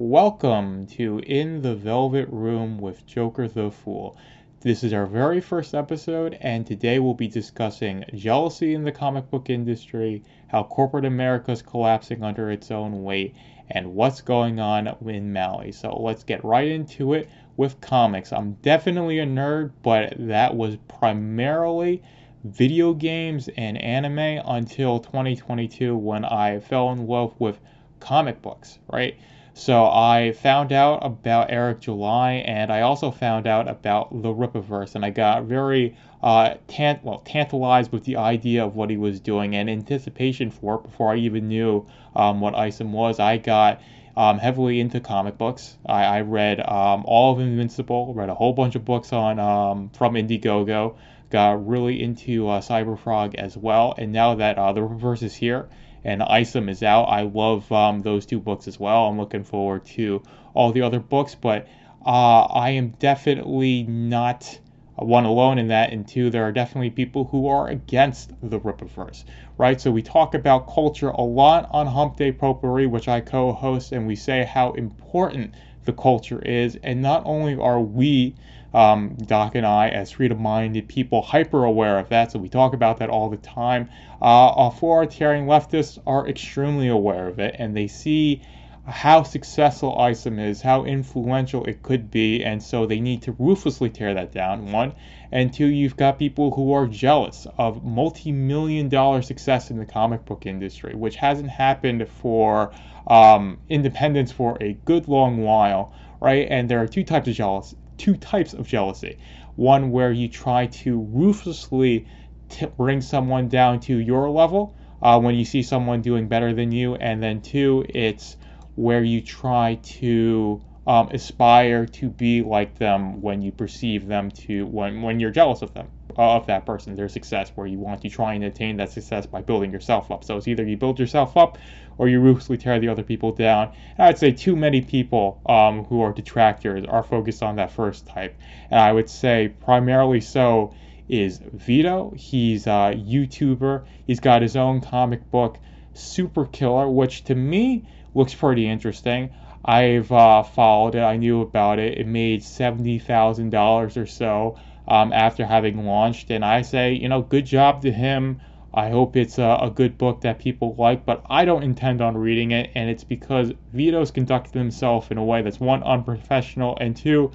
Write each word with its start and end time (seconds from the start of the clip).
Welcome 0.00 0.86
to 0.92 1.18
In 1.18 1.60
the 1.60 1.74
Velvet 1.74 2.28
Room 2.30 2.78
with 2.78 3.04
Joker 3.04 3.48
the 3.48 3.72
Fool. 3.72 4.16
This 4.60 4.84
is 4.84 4.92
our 4.92 5.06
very 5.06 5.40
first 5.40 5.74
episode, 5.74 6.38
and 6.40 6.64
today 6.64 7.00
we'll 7.00 7.14
be 7.14 7.26
discussing 7.26 8.04
jealousy 8.14 8.74
in 8.74 8.84
the 8.84 8.92
comic 8.92 9.28
book 9.28 9.50
industry, 9.50 10.22
how 10.46 10.62
corporate 10.62 11.04
America 11.04 11.50
is 11.50 11.62
collapsing 11.62 12.22
under 12.22 12.48
its 12.48 12.70
own 12.70 13.02
weight, 13.02 13.34
and 13.72 13.92
what's 13.92 14.20
going 14.20 14.60
on 14.60 14.86
in 15.04 15.32
Maui. 15.32 15.72
So 15.72 16.00
let's 16.00 16.22
get 16.22 16.44
right 16.44 16.68
into 16.68 17.14
it 17.14 17.28
with 17.56 17.80
comics. 17.80 18.32
I'm 18.32 18.52
definitely 18.62 19.18
a 19.18 19.26
nerd, 19.26 19.72
but 19.82 20.14
that 20.16 20.54
was 20.54 20.76
primarily 20.86 22.04
video 22.44 22.94
games 22.94 23.48
and 23.56 23.76
anime 23.76 24.40
until 24.46 25.00
2022 25.00 25.96
when 25.96 26.24
I 26.24 26.60
fell 26.60 26.92
in 26.92 27.08
love 27.08 27.34
with 27.40 27.58
comic 27.98 28.40
books, 28.40 28.78
right? 28.86 29.16
So 29.58 29.86
I 29.86 30.34
found 30.40 30.72
out 30.72 31.04
about 31.04 31.50
Eric 31.50 31.80
July, 31.80 32.44
and 32.46 32.72
I 32.72 32.82
also 32.82 33.10
found 33.10 33.48
out 33.48 33.66
about 33.66 34.22
the 34.22 34.28
Rippaverse, 34.28 34.94
and 34.94 35.04
I 35.04 35.10
got 35.10 35.46
very 35.46 35.96
uh, 36.22 36.54
tant- 36.68 37.02
well 37.02 37.18
tantalized 37.18 37.90
with 37.90 38.04
the 38.04 38.18
idea 38.18 38.64
of 38.64 38.76
what 38.76 38.88
he 38.88 38.96
was 38.96 39.18
doing 39.18 39.56
and 39.56 39.68
anticipation 39.68 40.52
for 40.52 40.76
it 40.76 40.84
before 40.84 41.12
I 41.12 41.16
even 41.16 41.48
knew 41.48 41.84
um, 42.14 42.40
what 42.40 42.54
Isom 42.54 42.92
was. 42.92 43.18
I 43.18 43.38
got 43.38 43.80
um, 44.16 44.38
heavily 44.38 44.78
into 44.78 45.00
comic 45.00 45.36
books. 45.36 45.76
I, 45.84 46.04
I 46.04 46.20
read 46.20 46.60
um, 46.60 47.02
all 47.04 47.32
of 47.32 47.40
Invincible, 47.40 48.14
read 48.14 48.28
a 48.28 48.34
whole 48.34 48.52
bunch 48.52 48.76
of 48.76 48.84
books 48.84 49.12
on 49.12 49.40
um, 49.40 49.90
from 49.90 50.14
Indiegogo, 50.14 50.94
got 51.30 51.66
really 51.66 52.00
into 52.00 52.48
uh, 52.48 52.60
Cyberfrog 52.60 53.34
as 53.34 53.56
well, 53.56 53.92
and 53.98 54.12
now 54.12 54.36
that 54.36 54.56
uh, 54.56 54.72
the 54.72 54.82
Rippaverse 54.82 55.24
is 55.24 55.34
here 55.34 55.68
and 56.08 56.22
Isom 56.22 56.70
is 56.70 56.82
out. 56.82 57.04
I 57.04 57.20
love 57.22 57.70
um, 57.70 58.00
those 58.00 58.24
two 58.24 58.40
books 58.40 58.66
as 58.66 58.80
well. 58.80 59.06
I'm 59.06 59.18
looking 59.18 59.44
forward 59.44 59.84
to 59.96 60.22
all 60.54 60.72
the 60.72 60.80
other 60.80 61.00
books, 61.00 61.34
but 61.34 61.68
uh, 62.06 62.44
I 62.44 62.70
am 62.70 62.90
definitely 62.98 63.82
not 63.82 64.58
one 64.96 65.26
alone 65.26 65.58
in 65.58 65.68
that, 65.68 65.92
and 65.92 66.08
two, 66.08 66.30
there 66.30 66.44
are 66.44 66.50
definitely 66.50 66.90
people 66.90 67.24
who 67.26 67.46
are 67.46 67.68
against 67.68 68.32
the 68.42 68.58
Rippaverse, 68.58 69.24
right? 69.58 69.78
So 69.78 69.90
we 69.90 70.02
talk 70.02 70.34
about 70.34 70.72
culture 70.72 71.10
a 71.10 71.20
lot 71.20 71.68
on 71.72 71.86
Hump 71.86 72.16
Day 72.16 72.32
Potpourri, 72.32 72.86
which 72.86 73.06
I 73.06 73.20
co-host, 73.20 73.92
and 73.92 74.06
we 74.06 74.16
say 74.16 74.44
how 74.44 74.72
important 74.72 75.54
the 75.84 75.92
culture 75.92 76.40
is, 76.40 76.76
and 76.82 77.02
not 77.02 77.22
only 77.26 77.54
are 77.56 77.80
we 77.80 78.34
um, 78.74 79.16
Doc 79.26 79.54
and 79.54 79.66
I, 79.66 79.88
as 79.88 80.12
freedom 80.12 80.42
minded 80.42 80.88
people, 80.88 81.22
hyper 81.22 81.64
aware 81.64 81.98
of 81.98 82.08
that. 82.10 82.32
So 82.32 82.38
we 82.38 82.48
talk 82.48 82.74
about 82.74 82.98
that 82.98 83.08
all 83.10 83.30
the 83.30 83.36
time. 83.36 83.88
Uh, 84.20 84.52
authoritarian 84.56 85.46
leftists 85.46 85.98
are 86.06 86.28
extremely 86.28 86.88
aware 86.88 87.28
of 87.28 87.38
it 87.38 87.56
and 87.58 87.76
they 87.76 87.86
see 87.86 88.42
how 88.88 89.22
successful 89.22 89.98
Isom 89.98 90.38
is, 90.38 90.62
how 90.62 90.84
influential 90.84 91.64
it 91.64 91.82
could 91.82 92.10
be, 92.10 92.42
and 92.42 92.62
so 92.62 92.86
they 92.86 93.00
need 93.00 93.22
to 93.22 93.32
ruthlessly 93.38 93.90
tear 93.90 94.14
that 94.14 94.32
down. 94.32 94.72
One, 94.72 94.94
and 95.30 95.52
two, 95.52 95.66
you've 95.66 95.96
got 95.96 96.18
people 96.18 96.52
who 96.52 96.72
are 96.72 96.86
jealous 96.86 97.46
of 97.58 97.84
multi-million 97.84 98.88
dollar 98.88 99.20
success 99.20 99.70
in 99.70 99.78
the 99.78 99.84
comic 99.84 100.24
book 100.24 100.46
industry, 100.46 100.94
which 100.94 101.16
hasn't 101.16 101.50
happened 101.50 102.08
for 102.08 102.72
um, 103.06 103.58
independence 103.68 104.32
for 104.32 104.56
a 104.60 104.72
good 104.84 105.06
long 105.06 105.42
while, 105.42 105.92
right? 106.20 106.46
And 106.50 106.68
there 106.68 106.80
are 106.80 106.88
two 106.88 107.04
types 107.04 107.28
of 107.28 107.34
jealous, 107.34 107.74
two 107.98 108.16
types 108.16 108.54
of 108.54 108.66
jealousy. 108.66 109.18
One 109.56 109.90
where 109.90 110.12
you 110.12 110.28
try 110.28 110.66
to 110.66 111.00
ruthlessly 111.00 112.06
t- 112.48 112.66
bring 112.76 113.00
someone 113.00 113.48
down 113.48 113.80
to 113.80 113.96
your 113.96 114.30
level 114.30 114.76
uh, 115.02 115.20
when 115.20 115.34
you 115.34 115.44
see 115.44 115.62
someone 115.62 116.00
doing 116.00 116.28
better 116.28 116.52
than 116.54 116.72
you, 116.72 116.94
and 116.94 117.22
then 117.22 117.42
two, 117.42 117.84
it's 117.88 118.36
where 118.74 119.02
you 119.04 119.20
try 119.20 119.74
to 119.82 120.62
um, 120.86 121.08
aspire 121.10 121.84
to 121.86 122.08
be 122.08 122.42
like 122.42 122.78
them 122.78 123.20
when 123.20 123.42
you 123.42 123.52
perceive 123.52 124.06
them 124.06 124.30
to 124.30 124.64
when 124.66 125.02
when 125.02 125.20
you're 125.20 125.30
jealous 125.30 125.60
of 125.60 125.74
them 125.74 125.88
of 126.18 126.46
that 126.46 126.66
person 126.66 126.96
their 126.96 127.08
success 127.08 127.52
where 127.54 127.66
you 127.66 127.78
want 127.78 128.02
to 128.02 128.08
try 128.08 128.34
and 128.34 128.42
attain 128.42 128.76
that 128.76 128.90
success 128.90 129.24
by 129.24 129.40
building 129.40 129.70
yourself 129.70 130.10
up. 130.10 130.24
So 130.24 130.36
it's 130.36 130.48
either 130.48 130.64
you 130.64 130.76
build 130.76 130.98
yourself 130.98 131.36
up 131.36 131.58
or 131.96 132.08
you 132.08 132.20
ruthlessly 132.20 132.58
tear 132.58 132.80
the 132.80 132.88
other 132.88 133.04
people 133.04 133.32
down. 133.32 133.72
And 133.96 134.08
i'd 134.08 134.18
say 134.18 134.32
too 134.32 134.56
many 134.56 134.80
people 134.80 135.40
um, 135.46 135.84
who 135.84 136.00
are 136.00 136.12
detractors 136.12 136.84
are 136.84 137.04
focused 137.04 137.42
on 137.42 137.56
that 137.56 137.70
first 137.70 138.06
type. 138.06 138.36
And 138.70 138.80
i 138.80 138.92
would 138.92 139.08
say 139.08 139.54
primarily 139.60 140.20
so 140.20 140.74
is 141.08 141.40
vito. 141.54 142.12
He's 142.14 142.66
a 142.66 142.92
youtuber. 142.94 143.84
He's 144.06 144.20
got 144.20 144.42
his 144.42 144.56
own 144.56 144.80
comic 144.80 145.30
book 145.30 145.58
super 145.94 146.46
killer 146.46 146.88
which 146.88 147.24
to 147.24 147.34
me 147.34 147.84
looks 148.14 148.34
pretty 148.34 148.68
interesting. 148.68 149.30
I've 149.64 150.10
uh, 150.12 150.42
followed 150.44 150.94
it. 150.94 151.00
I 151.02 151.16
knew 151.16 151.42
about 151.42 151.78
it. 151.78 151.98
It 151.98 152.06
made 152.06 152.42
seventy 152.42 152.98
thousand 152.98 153.50
dollars 153.50 153.96
or 153.96 154.06
so 154.06 154.56
um, 154.88 155.12
after 155.12 155.44
having 155.44 155.84
launched, 155.84 156.30
and 156.30 156.44
I 156.44 156.62
say, 156.62 156.94
you 156.94 157.08
know, 157.08 157.20
good 157.20 157.44
job 157.44 157.82
to 157.82 157.92
him. 157.92 158.40
I 158.72 158.88
hope 158.90 159.16
it's 159.16 159.38
a, 159.38 159.58
a, 159.62 159.70
good 159.70 159.98
book 159.98 160.22
that 160.22 160.38
people 160.38 160.74
like, 160.78 161.04
but 161.04 161.24
I 161.28 161.44
don't 161.44 161.62
intend 161.62 162.00
on 162.00 162.16
reading 162.16 162.52
it, 162.52 162.70
and 162.74 162.88
it's 162.88 163.04
because 163.04 163.52
Vito's 163.72 164.10
conducted 164.10 164.54
himself 164.54 165.10
in 165.10 165.18
a 165.18 165.24
way 165.24 165.42
that's 165.42 165.60
one 165.60 165.82
unprofessional, 165.82 166.76
and 166.80 166.96
two, 166.96 167.32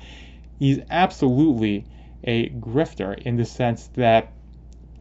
he's 0.58 0.80
absolutely 0.90 1.86
a 2.24 2.50
grifter 2.50 3.18
in 3.20 3.36
the 3.36 3.46
sense 3.46 3.88
that 3.96 4.32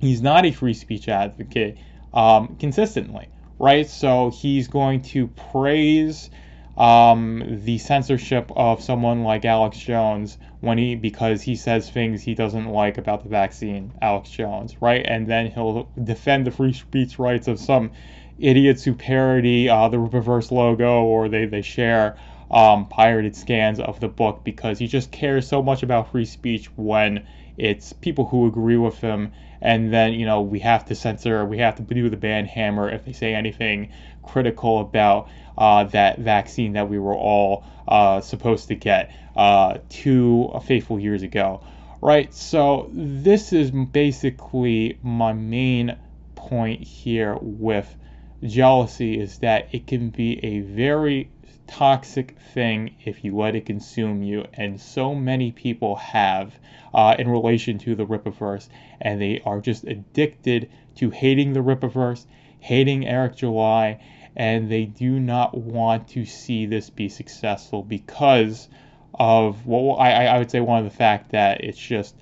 he's 0.01 0.21
not 0.21 0.45
a 0.45 0.53
free 0.53 0.75
speech 0.75 1.09
advocate 1.09 1.79
um, 2.13 2.57
consistently, 2.59 3.29
right? 3.59 3.89
So 3.89 4.31
he's 4.31 4.69
going 4.69 5.03
to 5.03 5.29
praise 5.29 6.29
um, 6.77 7.61
the 7.65 7.79
censorship 7.79 8.51
of 8.57 8.83
someone 8.83 9.23
like 9.23 9.45
Alex 9.45 9.79
Jones 9.79 10.39
when 10.63 10.79
he 10.79 10.95
because 10.95 11.43
he 11.43 11.57
says 11.57 11.91
things 11.91 12.23
he 12.23 12.35
doesn't 12.35 12.67
like 12.67 12.97
about 12.97 13.25
the 13.25 13.29
vaccine, 13.29 13.93
Alex 14.01 14.31
Jones, 14.31 14.77
right? 14.81 15.05
And 15.05 15.27
then 15.27 15.51
he'll 15.51 15.89
defend 16.03 16.47
the 16.47 16.53
free 16.53 16.73
speech 16.73 17.19
rights 17.19 17.49
of 17.49 17.59
some 17.59 17.91
idiots 18.39 18.85
who 18.85 18.95
parody 18.95 19.69
uh, 19.69 19.89
the 19.89 19.99
reverse 19.99 20.53
logo 20.53 21.03
or 21.03 21.29
they 21.29 21.47
they 21.47 21.63
share 21.63 22.17
um, 22.51 22.87
pirated 22.87 23.35
scans 23.35 23.81
of 23.81 23.99
the 23.99 24.09
book 24.09 24.43
because 24.45 24.79
he 24.79 24.87
just 24.87 25.11
cares 25.11 25.49
so 25.49 25.63
much 25.63 25.83
about 25.83 26.13
free 26.13 26.25
speech 26.25 26.67
when 26.77 27.27
it's 27.57 27.93
people 27.93 28.27
who 28.27 28.47
agree 28.47 28.77
with 28.77 28.99
him 28.99 29.33
and 29.61 29.93
then 29.93 30.13
you 30.13 30.27
know 30.27 30.43
we 30.43 30.61
have 30.61 30.85
to 30.85 30.95
censor 30.95 31.45
we 31.45 31.59
have 31.59 31.75
to 31.75 31.83
do 31.83 32.09
the 32.09 32.17
ban 32.17 32.47
hammer 32.47 32.89
if 32.89 33.05
they 33.05 33.13
say 33.13 33.35
anything 33.35 33.91
critical 34.23 34.81
about 34.81 35.29
uh, 35.59 35.85
that 35.85 36.19
vaccine 36.21 36.73
that 36.75 36.89
we 36.89 36.99
were 36.99 37.15
all 37.15 37.65
uh, 37.89 38.21
supposed 38.21 38.69
to 38.69 38.75
get 38.75 39.11
uh, 39.37 39.79
two 39.89 40.51
faithful 40.65 40.99
years 40.99 41.23
ago. 41.23 41.63
Right 42.01 42.35
so 42.35 42.91
this 42.93 43.53
is 43.53 43.71
basically 43.71 44.99
my 45.03 45.33
main 45.33 45.97
point 46.35 46.83
here 46.83 47.39
with 47.41 47.95
jealousy 48.43 49.21
is 49.21 49.39
that 49.39 49.69
it 49.73 49.87
can 49.87 50.11
be 50.11 50.45
a 50.45 50.61
very 50.61 51.31
toxic 51.67 52.37
thing 52.53 52.95
if 53.05 53.25
you 53.25 53.37
let 53.37 53.55
it 53.55 53.65
consume 53.65 54.23
you, 54.23 54.45
and 54.55 54.81
so 54.81 55.15
many 55.15 55.53
people 55.53 55.97
have 55.97 56.53
uh, 56.93 57.15
in 57.19 57.29
relation 57.29 57.79
to 57.79 57.95
the 57.95 58.05
Rippaverse, 58.05 58.69
and 59.01 59.21
they 59.21 59.41
are 59.47 59.61
just 59.61 59.85
addicted 59.85 60.71
to 60.97 61.11
hating 61.11 61.53
the 61.53 61.61
Rippaverse, 61.61 62.27
hating 62.61 63.07
Eric 63.07 63.37
July, 63.37 64.01
and 64.37 64.71
they 64.71 64.85
do 64.85 65.19
not 65.19 65.57
want 65.57 66.09
to 66.09 66.25
see 66.25 66.67
this 66.67 66.91
be 66.91 67.09
successful 67.09 67.83
because 67.83 68.69
of 69.15 69.67
well, 69.67 69.97
I, 69.99 70.13
I 70.27 70.39
would 70.39 70.51
say 70.51 70.61
one 70.61 70.79
of 70.79 70.85
the 70.85 70.97
fact 70.97 71.31
that 71.33 71.63
it's 71.63 71.79
just 71.79 72.17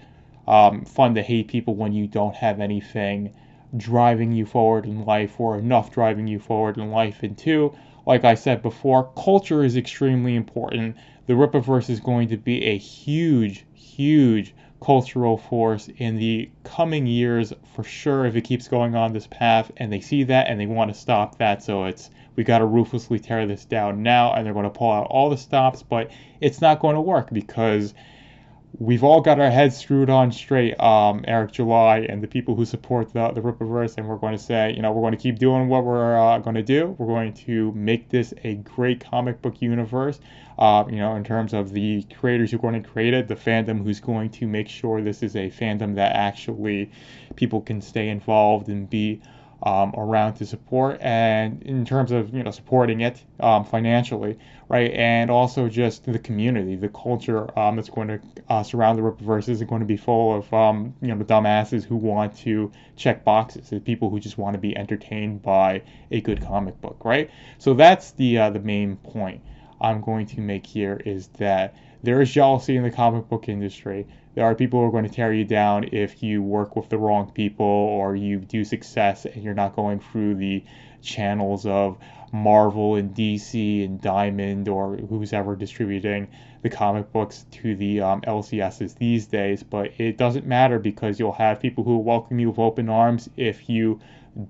um, 0.48 0.84
fun 0.84 1.14
to 1.14 1.22
hate 1.22 1.48
people 1.48 1.74
when 1.74 1.92
you 1.92 2.06
don't 2.06 2.34
have 2.34 2.60
anything 2.60 3.32
driving 3.76 4.32
you 4.32 4.44
forward 4.44 4.84
in 4.84 5.04
life 5.04 5.38
or 5.38 5.56
enough 5.56 5.92
driving 5.92 6.26
you 6.26 6.38
forward 6.38 6.76
in 6.76 6.90
life, 6.90 7.22
and 7.22 7.38
two, 7.38 7.72
like 8.06 8.24
I 8.24 8.34
said 8.34 8.62
before, 8.62 9.10
culture 9.16 9.62
is 9.62 9.76
extremely 9.76 10.34
important. 10.34 10.96
The 11.26 11.34
Rippaverse 11.34 11.88
is 11.88 12.00
going 12.00 12.28
to 12.30 12.36
be 12.36 12.64
a 12.64 12.76
huge, 12.76 13.64
huge 13.72 14.54
cultural 14.80 15.36
force 15.36 15.88
in 15.98 16.16
the 16.16 16.50
coming 16.64 17.06
years 17.06 17.52
for 17.74 17.84
sure 17.84 18.24
if 18.24 18.34
it 18.36 18.42
keeps 18.42 18.68
going 18.68 18.94
on 18.94 19.12
this 19.12 19.26
path 19.26 19.70
and 19.76 19.92
they 19.92 20.00
see 20.00 20.22
that 20.24 20.48
and 20.48 20.58
they 20.58 20.66
want 20.66 20.92
to 20.92 20.98
stop 20.98 21.36
that. 21.38 21.62
So 21.62 21.84
it's 21.84 22.10
we 22.36 22.44
got 22.44 22.58
to 22.58 22.66
ruthlessly 22.66 23.18
tear 23.18 23.46
this 23.46 23.64
down 23.64 24.02
now 24.02 24.32
and 24.32 24.46
they're 24.46 24.54
going 24.54 24.64
to 24.64 24.70
pull 24.70 24.90
out 24.90 25.06
all 25.10 25.28
the 25.28 25.36
stops 25.36 25.82
but 25.82 26.10
it's 26.40 26.60
not 26.60 26.80
going 26.80 26.94
to 26.94 27.00
work 27.00 27.28
because 27.32 27.92
we've 28.80 29.04
all 29.04 29.20
got 29.20 29.38
our 29.38 29.50
heads 29.50 29.76
screwed 29.76 30.08
on 30.08 30.32
straight, 30.32 30.74
um, 30.80 31.22
Eric 31.28 31.52
July 31.52 31.98
and 31.98 32.22
the 32.22 32.26
people 32.26 32.54
who 32.54 32.64
support 32.64 33.12
the, 33.12 33.30
the 33.30 33.42
Rippaverse, 33.42 33.98
and 33.98 34.08
we're 34.08 34.16
going 34.16 34.32
to 34.32 34.42
say, 34.42 34.72
you 34.74 34.80
know, 34.80 34.90
we're 34.90 35.02
going 35.02 35.12
to 35.12 35.22
keep 35.22 35.38
doing 35.38 35.68
what 35.68 35.84
we're 35.84 36.18
uh, 36.18 36.38
going 36.38 36.56
to 36.56 36.62
do. 36.62 36.96
We're 36.98 37.06
going 37.06 37.34
to 37.34 37.72
make 37.72 38.08
this 38.08 38.32
a 38.42 38.54
great 38.54 39.04
comic 39.04 39.42
book 39.42 39.60
universe, 39.60 40.18
uh, 40.58 40.84
you 40.88 40.96
know, 40.96 41.14
in 41.14 41.24
terms 41.24 41.52
of 41.52 41.72
the 41.72 42.04
creators 42.18 42.50
who 42.50 42.56
are 42.56 42.60
going 42.60 42.82
to 42.82 42.88
create 42.88 43.12
it, 43.12 43.28
the 43.28 43.36
fandom 43.36 43.84
who's 43.84 44.00
going 44.00 44.30
to 44.30 44.46
make 44.46 44.68
sure 44.68 45.02
this 45.02 45.22
is 45.22 45.36
a 45.36 45.50
fandom 45.50 45.94
that 45.96 46.16
actually 46.16 46.90
people 47.36 47.60
can 47.60 47.82
stay 47.82 48.08
involved 48.08 48.68
and 48.68 48.88
be 48.88 49.20
um, 49.62 49.92
around 49.96 50.34
to 50.34 50.46
support 50.46 50.98
and 51.00 51.62
in 51.62 51.84
terms 51.84 52.12
of 52.12 52.34
you 52.34 52.42
know 52.42 52.50
supporting 52.50 53.00
it 53.00 53.22
um, 53.40 53.64
financially 53.64 54.38
right? 54.68 54.92
And 54.92 55.30
also 55.30 55.68
just 55.68 56.04
the 56.04 56.18
community 56.18 56.76
the 56.76 56.88
culture 56.88 57.58
um, 57.58 57.76
that's 57.76 57.90
going 57.90 58.08
to 58.08 58.20
uh, 58.48 58.62
surround 58.62 58.98
the 58.98 59.02
Rippaverse 59.02 59.48
is 59.48 59.62
going 59.62 59.80
to 59.80 59.86
be 59.86 59.96
full 59.96 60.36
of 60.36 60.52
um, 60.54 60.94
you 61.02 61.08
know 61.08 61.18
the 61.18 61.24
dumbasses 61.24 61.84
who 61.84 61.96
want 61.96 62.36
to 62.38 62.70
check 62.96 63.24
boxes 63.24 63.70
the 63.70 63.80
people 63.80 64.10
who 64.10 64.20
just 64.20 64.38
want 64.38 64.54
to 64.54 64.60
be 64.60 64.76
entertained 64.76 65.42
by 65.42 65.82
a 66.10 66.20
good 66.20 66.40
comic 66.40 66.80
book 66.80 67.04
right? 67.04 67.30
So 67.58 67.74
that's 67.74 68.12
the 68.12 68.38
uh, 68.38 68.50
the 68.50 68.60
main 68.60 68.96
point 68.96 69.42
I'm 69.80 70.00
going 70.00 70.26
to 70.26 70.40
make 70.40 70.66
here 70.66 71.00
is 71.04 71.28
that 71.38 71.74
there 72.02 72.20
is 72.20 72.30
jealousy 72.30 72.76
in 72.76 72.82
the 72.82 72.90
comic 72.90 73.28
book 73.28 73.48
industry 73.48 74.06
there 74.34 74.44
are 74.44 74.54
people 74.54 74.80
who 74.80 74.86
are 74.86 74.90
going 74.90 75.04
to 75.04 75.10
tear 75.10 75.32
you 75.32 75.44
down 75.44 75.88
if 75.92 76.22
you 76.22 76.42
work 76.42 76.76
with 76.76 76.88
the 76.88 76.98
wrong 76.98 77.30
people 77.32 77.66
or 77.66 78.14
you 78.14 78.38
do 78.38 78.64
success 78.64 79.26
and 79.26 79.42
you're 79.42 79.54
not 79.54 79.74
going 79.74 79.98
through 79.98 80.36
the 80.36 80.62
channels 81.02 81.66
of 81.66 81.98
Marvel 82.32 82.94
and 82.94 83.14
DC 83.14 83.84
and 83.84 84.00
Diamond 84.00 84.68
or 84.68 84.96
who's 84.96 85.32
ever 85.32 85.56
distributing 85.56 86.28
the 86.62 86.70
comic 86.70 87.12
books 87.12 87.46
to 87.50 87.74
the 87.74 88.00
um, 88.00 88.20
LCSs 88.20 88.96
these 88.96 89.26
days. 89.26 89.62
But 89.62 89.92
it 89.98 90.16
doesn't 90.16 90.46
matter 90.46 90.78
because 90.78 91.18
you'll 91.18 91.32
have 91.32 91.60
people 91.60 91.84
who 91.84 91.98
welcome 91.98 92.38
you 92.38 92.50
with 92.50 92.58
open 92.58 92.88
arms 92.88 93.28
if 93.36 93.68
you 93.68 94.00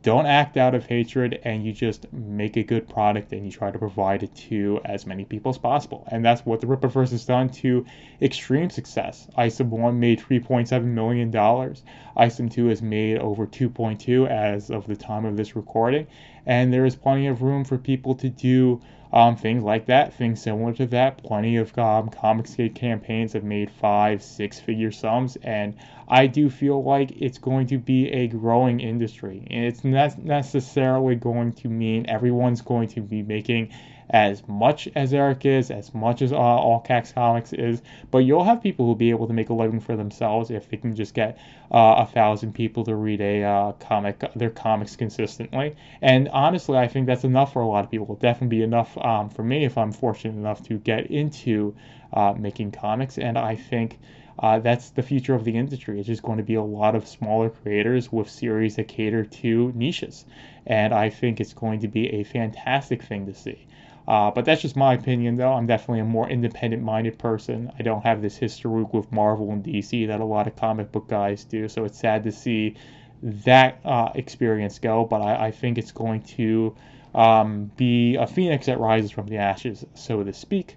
don't 0.03 0.27
act 0.27 0.56
out 0.56 0.75
of 0.75 0.85
hatred 0.85 1.41
and 1.44 1.65
you 1.65 1.73
just 1.73 2.12
make 2.12 2.56
a 2.56 2.62
good 2.62 2.88
product 2.88 3.32
and 3.32 3.44
you 3.44 3.50
try 3.50 3.71
to 3.71 3.79
provide 3.79 4.23
it 4.23 4.35
to 4.35 4.81
as 4.85 5.06
many 5.06 5.25
people 5.25 5.50
as 5.50 5.59
possible. 5.59 6.06
And 6.11 6.25
that's 6.25 6.44
what 6.44 6.61
the 6.61 6.67
Rippaverse 6.67 7.11
has 7.11 7.25
done 7.25 7.49
to 7.50 7.87
extreme 8.21 8.69
success. 8.71 9.27
ISOM 9.38 9.69
1 9.69 9.99
made 9.99 10.21
$3.7 10.21 10.85
million. 10.85 11.32
ISOM 11.32 12.53
2 12.53 12.67
has 12.67 12.82
made 12.82 13.19
over 13.19 13.47
2.2 13.47 14.29
as 14.29 14.71
of 14.71 14.87
the 14.87 14.97
time 14.97 15.25
of 15.25 15.37
this 15.37 15.56
recording. 15.56 16.06
And 16.44 16.73
there 16.73 16.85
is 16.85 16.94
plenty 16.94 17.27
of 17.27 17.43
room 17.43 17.65
for 17.65 17.79
people 17.79 18.15
to 18.17 18.29
do 18.29 18.81
um, 19.12 19.37
things 19.37 19.62
like 19.62 19.87
that, 19.87 20.15
things 20.15 20.41
similar 20.43 20.73
to 20.75 20.87
that. 20.87 21.23
Plenty 21.23 21.57
of 21.57 21.77
um, 21.79 22.11
Comicsgate 22.11 22.75
campaigns 22.75 23.33
have 23.33 23.45
made 23.45 23.71
five, 23.71 24.23
six 24.23 24.61
figure 24.61 24.93
sums, 24.93 25.37
and 25.43 25.75
I 26.09 26.27
do 26.27 26.49
feel 26.51 26.83
like 26.83 27.12
it's 27.21 27.39
going 27.39 27.67
to 27.69 27.79
be 27.79 28.09
a 28.11 28.29
growing 28.29 28.81
industry. 28.81 29.47
And 29.51 29.65
it's 29.65 29.85
not 29.85 30.19
necessarily 30.19 31.17
going 31.17 31.53
to 31.55 31.69
mean 31.69 32.07
everyone's 32.09 32.62
going 32.62 32.89
to 32.89 33.01
be 33.01 33.23
making 33.23 33.73
as 34.11 34.47
much 34.49 34.89
as 34.97 35.15
Eric 35.15 35.47
is, 35.47 35.71
as 35.71 35.95
much 35.95 36.21
as 36.21 36.33
uh, 36.33 36.37
All 36.37 36.83
Cax 36.83 37.15
Comics 37.15 37.53
is, 37.53 37.81
but 38.11 38.19
you'll 38.19 38.43
have 38.43 38.61
people 38.61 38.87
who'll 38.87 38.97
be 38.97 39.11
able 39.11 39.29
to 39.29 39.33
make 39.33 39.51
a 39.51 39.55
living 39.55 39.79
for 39.79 39.97
themselves 39.97 40.51
if 40.51 40.69
they 40.69 40.77
can 40.77 40.97
just 40.97 41.15
get 41.15 41.39
uh, 41.71 41.95
a 41.99 42.07
thousand 42.07 42.53
people 42.53 42.83
to 42.85 42.97
read 42.97 43.21
a 43.21 43.45
uh, 43.45 43.73
comic, 43.73 44.25
their 44.35 44.51
comics 44.51 44.97
consistently. 44.97 45.77
And 46.03 46.29
honestly, 46.31 46.77
I 46.77 46.89
think 46.89 47.07
that's 47.07 47.23
enough 47.23 47.53
for 47.53 47.62
a 47.62 47.67
lot 47.69 47.85
of 47.85 47.91
people. 47.91 48.07
It'll 48.07 48.17
definitely 48.17 48.57
be 48.57 48.62
enough 48.65 48.99
um, 48.99 49.31
for 49.31 49.45
me 49.45 49.65
if 49.65 49.79
I'm 49.79 49.93
fortunate 49.93 50.35
enough 50.35 50.63
to 50.65 50.79
get 50.79 51.06
into 51.06 51.77
uh, 52.13 52.35
making 52.37 52.73
comics. 52.73 53.17
And 53.19 53.39
I 53.39 53.56
think. 53.56 53.99
Uh, 54.43 54.59
that's 54.59 54.89
the 54.89 55.03
future 55.03 55.35
of 55.35 55.45
the 55.45 55.55
industry. 55.55 55.99
It's 55.99 56.06
just 56.06 56.23
going 56.23 56.39
to 56.39 56.43
be 56.45 56.55
a 56.55 56.63
lot 56.63 56.95
of 56.95 57.06
smaller 57.06 57.51
creators 57.51 58.11
with 58.11 58.31
series 58.31 58.77
that 58.77 58.89
cater 58.89 59.23
to 59.23 59.71
niches. 59.75 60.25
And 60.67 60.95
I 60.95 61.11
think 61.11 61.41
it's 61.41 61.53
going 61.53 61.81
to 61.81 61.89
be 61.89 62.09
a 62.09 62.25
fantastic 62.25 63.03
thing 63.03 63.27
to 63.27 63.35
see. 63.35 63.67
Uh, 64.11 64.29
but 64.29 64.45
that's 64.45 64.61
just 64.61 64.75
my 64.75 64.95
opinion, 64.95 65.37
though. 65.37 65.53
I'm 65.53 65.67
definitely 65.67 66.01
a 66.01 66.05
more 66.05 66.29
independent 66.29 66.83
minded 66.83 67.17
person. 67.17 67.71
I 67.79 67.83
don't 67.83 68.03
have 68.03 68.21
this 68.21 68.37
history 68.37 68.83
with 68.83 69.12
Marvel 69.12 69.53
and 69.53 69.62
DC 69.62 70.09
that 70.09 70.19
a 70.19 70.25
lot 70.25 70.49
of 70.49 70.57
comic 70.57 70.91
book 70.91 71.07
guys 71.07 71.45
do. 71.45 71.69
So 71.69 71.85
it's 71.85 71.97
sad 71.97 72.25
to 72.25 72.33
see 72.33 72.75
that 73.23 73.79
uh, 73.85 74.11
experience 74.17 74.81
go. 74.81 75.05
But 75.05 75.23
I, 75.23 75.47
I, 75.47 75.51
think 75.53 75.79
it's 75.79 75.93
going 75.93 76.23
to 76.23 76.75
um, 77.15 77.71
be 77.77 78.17
a 78.17 78.27
phoenix 78.27 78.67
that 78.67 78.81
rises 78.81 79.12
from 79.12 79.29
the 79.29 79.37
ashes, 79.37 79.87
so 79.95 80.25
to 80.25 80.33
speak. 80.33 80.75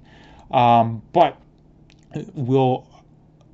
Um, 0.51 1.01
but 1.11 1.35
we'll 2.35 2.87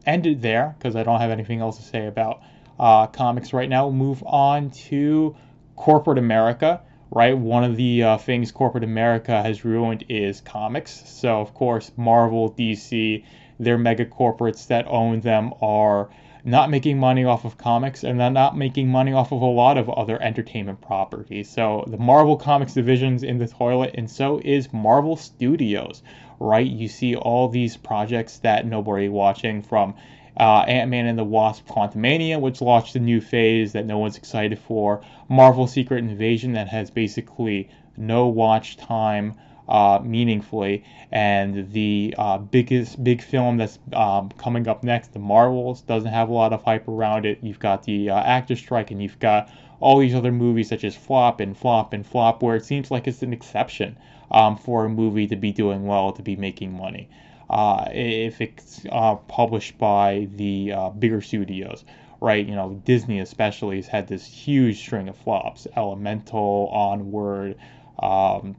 end 0.05 0.27
it 0.27 0.41
there 0.41 0.75
because 0.77 0.97
I 0.97 1.03
don't 1.03 1.21
have 1.21 1.31
anything 1.31 1.61
else 1.61 1.77
to 1.77 1.83
say 1.83 2.05
about 2.05 2.41
uh, 2.77 3.07
comics 3.07 3.53
right 3.53 3.69
now. 3.69 3.85
We'll 3.85 3.93
move 3.93 4.23
on 4.25 4.71
to 4.71 5.37
corporate 5.77 6.17
America 6.17 6.81
right? 7.11 7.37
One 7.37 7.63
of 7.63 7.75
the 7.75 8.03
uh, 8.03 8.17
things 8.17 8.51
corporate 8.51 8.83
America 8.83 9.41
has 9.41 9.65
ruined 9.65 10.05
is 10.09 10.41
comics. 10.41 11.03
So, 11.09 11.41
of 11.41 11.53
course, 11.53 11.91
Marvel, 11.97 12.51
DC, 12.51 13.23
their 13.59 13.77
mega 13.77 14.05
corporates 14.05 14.67
that 14.67 14.87
own 14.87 15.21
them 15.21 15.53
are 15.61 16.09
not 16.45 16.69
making 16.69 16.97
money 16.97 17.25
off 17.25 17.43
of 17.45 17.57
comics 17.57 18.03
and 18.03 18.19
they're 18.19 18.29
not 18.29 18.55
making 18.55 18.87
money 18.87 19.11
off 19.11 19.31
of 19.31 19.41
a 19.41 19.45
lot 19.45 19.77
of 19.77 19.89
other 19.89 20.21
entertainment 20.21 20.79
properties. 20.81 21.49
So, 21.49 21.83
the 21.87 21.97
Marvel 21.97 22.37
Comics 22.37 22.73
division's 22.73 23.23
in 23.23 23.39
the 23.39 23.47
toilet, 23.47 23.95
and 23.95 24.09
so 24.09 24.39
is 24.45 24.71
Marvel 24.71 25.15
Studios, 25.15 26.03
right? 26.39 26.65
You 26.65 26.87
see 26.87 27.15
all 27.15 27.49
these 27.49 27.75
projects 27.75 28.37
that 28.39 28.65
nobody 28.65 29.09
watching 29.09 29.61
from 29.63 29.95
uh, 30.39 30.63
Ant 30.67 30.89
Man 30.89 31.05
and 31.05 31.19
the 31.19 31.23
Wasp 31.23 31.67
Quantumania, 31.67 32.39
which 32.39 32.61
launched 32.61 32.95
a 32.95 32.99
new 32.99 33.19
phase 33.19 33.73
that 33.73 33.85
no 33.85 33.97
one's 33.97 34.17
excited 34.17 34.57
for, 34.57 35.01
Marvel 35.27 35.67
Secret 35.67 35.99
Invasion, 35.99 36.53
that 36.53 36.67
has 36.69 36.89
basically 36.89 37.69
no 37.97 38.27
watch 38.27 38.77
time. 38.77 39.35
Uh, 39.67 40.01
meaningfully. 40.03 40.83
And 41.11 41.71
the 41.71 42.15
uh, 42.17 42.39
biggest 42.39 43.03
big 43.03 43.21
film 43.21 43.57
that's 43.57 43.77
um, 43.93 44.29
coming 44.29 44.67
up 44.67 44.83
next, 44.83 45.13
The 45.13 45.19
Marvels, 45.19 45.81
doesn't 45.81 46.11
have 46.11 46.29
a 46.29 46.33
lot 46.33 46.53
of 46.53 46.63
hype 46.63 46.87
around 46.87 47.27
it. 47.27 47.37
You've 47.43 47.59
got 47.59 47.83
the 47.83 48.09
uh, 48.09 48.19
actor 48.19 48.55
strike, 48.55 48.89
and 48.89 48.99
you've 48.99 49.19
got 49.19 49.51
all 49.79 49.99
these 49.99 50.15
other 50.15 50.31
movies 50.31 50.69
such 50.69 50.83
as 50.83 50.95
Flop 50.95 51.39
and 51.39 51.55
Flop 51.55 51.93
and 51.93 52.03
Flop, 52.03 52.41
where 52.41 52.55
it 52.55 52.65
seems 52.65 52.89
like 52.89 53.07
it's 53.07 53.21
an 53.21 53.31
exception 53.31 53.95
um, 54.31 54.57
for 54.57 54.85
a 54.85 54.89
movie 54.89 55.27
to 55.27 55.35
be 55.35 55.51
doing 55.51 55.85
well, 55.85 56.13
to 56.13 56.23
be 56.23 56.35
making 56.35 56.75
money 56.75 57.07
uh, 57.49 57.85
if 57.91 58.41
it's 58.41 58.85
uh, 58.91 59.15
published 59.15 59.77
by 59.77 60.27
the 60.35 60.71
uh, 60.71 60.89
bigger 60.89 61.21
studios, 61.21 61.83
right? 62.21 62.45
You 62.45 62.55
know, 62.55 62.81
Disney 62.85 63.19
especially 63.19 63.77
has 63.77 63.87
had 63.87 64.07
this 64.07 64.25
huge 64.25 64.79
string 64.79 65.09
of 65.09 65.17
flops, 65.17 65.67
Elemental, 65.75 66.69
Onward, 66.71 67.55
um, 67.99 68.55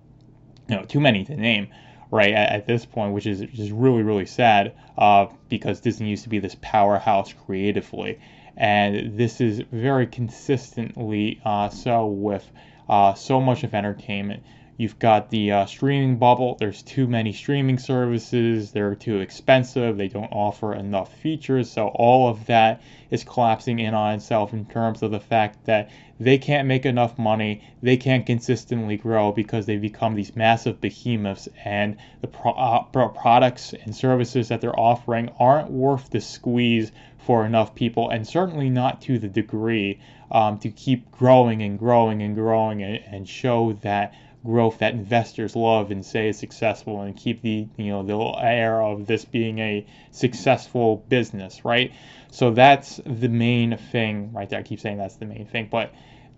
you 0.68 0.76
know, 0.76 0.84
too 0.84 1.00
many 1.00 1.24
to 1.24 1.36
name, 1.36 1.68
right? 2.10 2.32
At, 2.32 2.52
at 2.52 2.66
this 2.66 2.84
point, 2.84 3.12
which 3.12 3.26
is 3.26 3.40
just 3.52 3.70
really, 3.70 4.02
really 4.02 4.26
sad, 4.26 4.74
uh, 4.98 5.26
because 5.48 5.80
Disney 5.80 6.08
used 6.08 6.24
to 6.24 6.28
be 6.28 6.38
this 6.38 6.56
powerhouse 6.60 7.32
creatively, 7.32 8.18
and 8.56 9.16
this 9.16 9.40
is 9.40 9.62
very 9.70 10.06
consistently 10.06 11.40
uh, 11.44 11.68
so 11.68 12.06
with 12.06 12.50
uh, 12.88 13.14
so 13.14 13.40
much 13.40 13.62
of 13.62 13.72
entertainment 13.72 14.42
You've 14.80 14.98
got 14.98 15.28
the 15.28 15.52
uh, 15.52 15.66
streaming 15.66 16.16
bubble. 16.16 16.56
There's 16.58 16.80
too 16.80 17.06
many 17.06 17.34
streaming 17.34 17.76
services. 17.76 18.72
They're 18.72 18.94
too 18.94 19.20
expensive. 19.20 19.98
They 19.98 20.08
don't 20.08 20.32
offer 20.32 20.72
enough 20.72 21.12
features. 21.18 21.70
So 21.70 21.88
all 21.88 22.30
of 22.30 22.46
that 22.46 22.80
is 23.10 23.22
collapsing 23.22 23.78
in 23.78 23.92
on 23.92 24.14
itself 24.14 24.54
in 24.54 24.64
terms 24.64 25.02
of 25.02 25.10
the 25.10 25.20
fact 25.20 25.66
that 25.66 25.90
they 26.18 26.38
can't 26.38 26.66
make 26.66 26.86
enough 26.86 27.18
money. 27.18 27.62
They 27.82 27.98
can't 27.98 28.24
consistently 28.24 28.96
grow 28.96 29.32
because 29.32 29.66
they 29.66 29.76
become 29.76 30.14
these 30.14 30.34
massive 30.34 30.80
behemoths, 30.80 31.46
and 31.62 31.98
the 32.22 32.28
pro- 32.28 32.52
uh, 32.52 32.84
products 32.84 33.74
and 33.74 33.94
services 33.94 34.48
that 34.48 34.62
they're 34.62 34.80
offering 34.80 35.28
aren't 35.38 35.70
worth 35.70 36.08
the 36.08 36.22
squeeze 36.22 36.90
for 37.18 37.44
enough 37.44 37.74
people, 37.74 38.08
and 38.08 38.26
certainly 38.26 38.70
not 38.70 39.02
to 39.02 39.18
the 39.18 39.28
degree 39.28 40.00
um, 40.30 40.58
to 40.58 40.70
keep 40.70 41.10
growing 41.10 41.62
and 41.62 41.78
growing 41.78 42.22
and 42.22 42.34
growing 42.34 42.82
and, 42.82 42.98
and 43.10 43.28
show 43.28 43.74
that 43.82 44.14
growth 44.44 44.78
that 44.78 44.94
investors 44.94 45.54
love 45.54 45.90
and 45.90 46.04
say 46.04 46.28
is 46.28 46.38
successful 46.38 47.02
and 47.02 47.16
keep 47.16 47.42
the 47.42 47.68
you 47.76 47.90
know 47.90 48.02
the 48.02 48.40
air 48.42 48.82
of 48.82 49.06
this 49.06 49.24
being 49.24 49.58
a 49.58 49.86
successful 50.10 51.04
business 51.08 51.64
right? 51.64 51.92
So 52.30 52.50
that's 52.50 53.00
the 53.04 53.28
main 53.28 53.76
thing 53.76 54.32
right? 54.32 54.48
There 54.48 54.58
i 54.58 54.62
keep 54.62 54.80
saying 54.80 54.98
that's 54.98 55.16
the 55.16 55.26
main 55.26 55.46
thing 55.46 55.68
but 55.70 55.92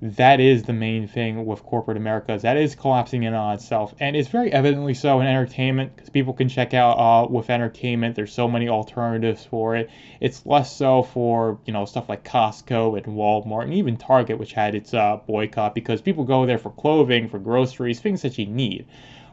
that 0.04 0.40
is 0.40 0.64
the 0.64 0.72
main 0.72 1.06
thing 1.06 1.46
with 1.46 1.62
corporate 1.62 1.96
America. 1.96 2.32
Is 2.34 2.42
that 2.42 2.56
is 2.56 2.74
collapsing 2.74 3.22
in 3.22 3.34
on 3.34 3.54
itself, 3.54 3.94
and 4.00 4.16
it's 4.16 4.28
very 4.28 4.52
evidently 4.52 4.94
so 4.94 5.20
in 5.20 5.28
entertainment 5.28 5.94
because 5.94 6.10
people 6.10 6.32
can 6.32 6.48
check 6.48 6.74
out 6.74 6.94
uh, 6.94 7.28
with 7.28 7.48
entertainment. 7.48 8.16
There's 8.16 8.32
so 8.32 8.48
many 8.48 8.68
alternatives 8.68 9.44
for 9.44 9.76
it. 9.76 9.90
It's 10.20 10.44
less 10.44 10.74
so 10.74 11.04
for 11.04 11.60
you 11.66 11.72
know 11.72 11.84
stuff 11.84 12.08
like 12.08 12.24
Costco 12.24 12.96
and 12.96 13.16
Walmart 13.16 13.62
and 13.62 13.74
even 13.74 13.96
Target, 13.96 14.40
which 14.40 14.54
had 14.54 14.74
its 14.74 14.92
uh, 14.92 15.18
boycott 15.24 15.72
because 15.72 16.02
people 16.02 16.24
go 16.24 16.46
there 16.46 16.58
for 16.58 16.70
clothing, 16.70 17.28
for 17.28 17.38
groceries, 17.38 18.00
things 18.00 18.22
that 18.22 18.36
you 18.38 18.46
need, 18.46 18.86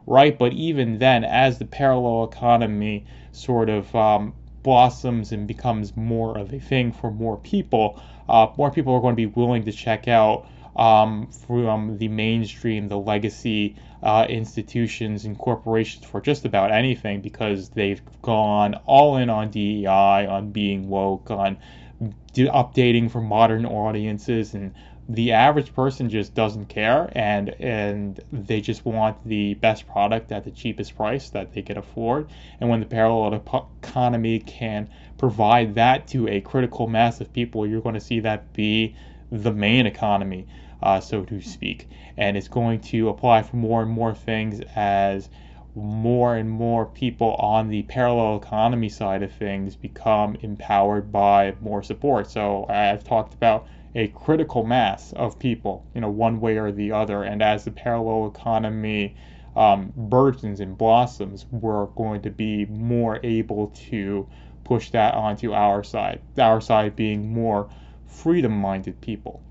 right? 0.06 0.38
But 0.38 0.54
even 0.54 1.00
then, 1.00 1.24
as 1.24 1.58
the 1.58 1.66
parallel 1.66 2.26
economy 2.26 3.06
sort 3.32 3.70
of 3.70 3.96
um, 3.96 4.36
blossoms 4.62 5.32
and 5.32 5.48
becomes 5.48 5.98
more 5.98 6.38
of 6.38 6.54
a 6.54 6.60
thing 6.60 6.92
for 6.92 7.10
more 7.10 7.38
people, 7.38 8.00
uh, 8.28 8.46
more 8.56 8.70
people 8.70 8.94
are 8.94 9.02
going 9.02 9.14
to 9.14 9.16
be 9.16 9.26
willing 9.26 9.66
to 9.66 9.72
check 9.72 10.08
out 10.08 10.46
um, 10.80 11.28
from 11.28 11.98
the 11.98 12.08
mainstream, 12.08 12.88
the 12.88 12.98
legacy 12.98 13.76
uh, 14.02 14.26
institutions 14.30 15.26
and 15.26 15.38
corporations 15.38 16.06
for 16.06 16.22
just 16.22 16.46
about 16.46 16.72
anything 16.72 17.20
because 17.20 17.68
they've 17.72 18.02
gone 18.22 18.76
all 18.86 19.18
in 19.18 19.30
on 19.30 19.52
DEI, 19.52 20.26
on 20.26 20.52
being 20.52 20.88
woke, 20.88 21.30
on 21.32 21.58
updating 22.34 23.12
for 23.12 23.20
modern 23.20 23.66
audiences 23.66 24.54
and 24.54 24.74
the 25.10 25.34
average 25.34 25.74
person 25.74 26.08
just 26.08 26.34
doesn't 26.34 26.68
care 26.68 27.12
and 27.14 27.50
and 27.60 28.22
they 28.32 28.62
just 28.62 28.86
want 28.86 29.18
the 29.28 29.56
best 29.56 29.86
product 29.86 30.32
at 30.32 30.46
the 30.46 30.52
cheapest 30.52 30.96
price 30.96 31.32
that 31.32 31.52
they 31.54 31.62
can 31.62 31.78
afford. 31.78 32.30
And 32.62 32.70
when 32.70 32.80
the 32.80 32.86
parallel 32.86 33.44
economy 33.82 34.40
can 34.40 34.88
provide 35.18 35.76
that 35.76 36.08
to 36.10 36.30
a 36.30 36.40
critical 36.40 36.88
mass 36.88 37.20
of 37.20 37.34
people 37.34 37.68
you're 37.68 37.82
going 37.82 37.96
to 37.96 38.00
see 38.00 38.22
that 38.22 38.54
be 38.54 38.96
the 39.32 39.52
main 39.52 39.86
economy 39.86 40.48
uh, 40.82 41.00
so 41.00 41.24
to 41.24 41.42
speak 41.42 41.88
and 42.18 42.38
it's 42.38 42.48
going 42.48 42.80
to 42.80 43.10
apply 43.10 43.42
for 43.42 43.56
more 43.56 43.82
and 43.82 43.92
more 43.92 44.14
things 44.14 44.62
as 44.76 45.30
more 45.76 46.36
and 46.36 46.50
more 46.50 46.86
people 46.86 47.36
on 47.36 47.70
the 47.70 47.84
parallel 47.84 48.38
economy 48.38 48.90
side 48.90 49.24
of 49.24 49.32
things 49.32 49.76
become 49.76 50.36
empowered 50.42 51.12
by 51.12 51.54
more 51.62 51.84
support 51.84 52.30
so 52.30 52.66
i've 52.70 53.04
talked 53.04 53.34
about 53.34 53.68
a 53.96 54.08
critical 54.10 54.64
mass 54.64 55.14
of 55.14 55.40
people, 55.40 55.86
you 55.96 56.02
know, 56.02 56.10
one 56.10 56.40
way 56.40 56.58
or 56.58 56.72
the 56.72 56.92
other. 56.92 57.24
And 57.24 57.42
as 57.42 57.66
the 57.66 57.72
parallel 57.72 58.28
economy 58.28 59.16
um, 59.56 59.92
burgeons 59.96 60.60
and 60.60 60.78
blossoms, 60.78 61.46
we're 61.52 61.88
going 61.88 62.22
to 62.22 62.30
be 62.30 62.66
more 62.66 63.20
able 63.24 63.68
to 63.90 64.28
push 64.64 64.92
that 64.92 65.16
onto 65.16 65.54
our 65.54 65.84
side. 65.84 66.22
Our 66.38 66.62
side 66.62 66.96
being 66.96 67.34
more 67.34 67.70
freedom-minded 68.06 69.02
people, 69.02 69.42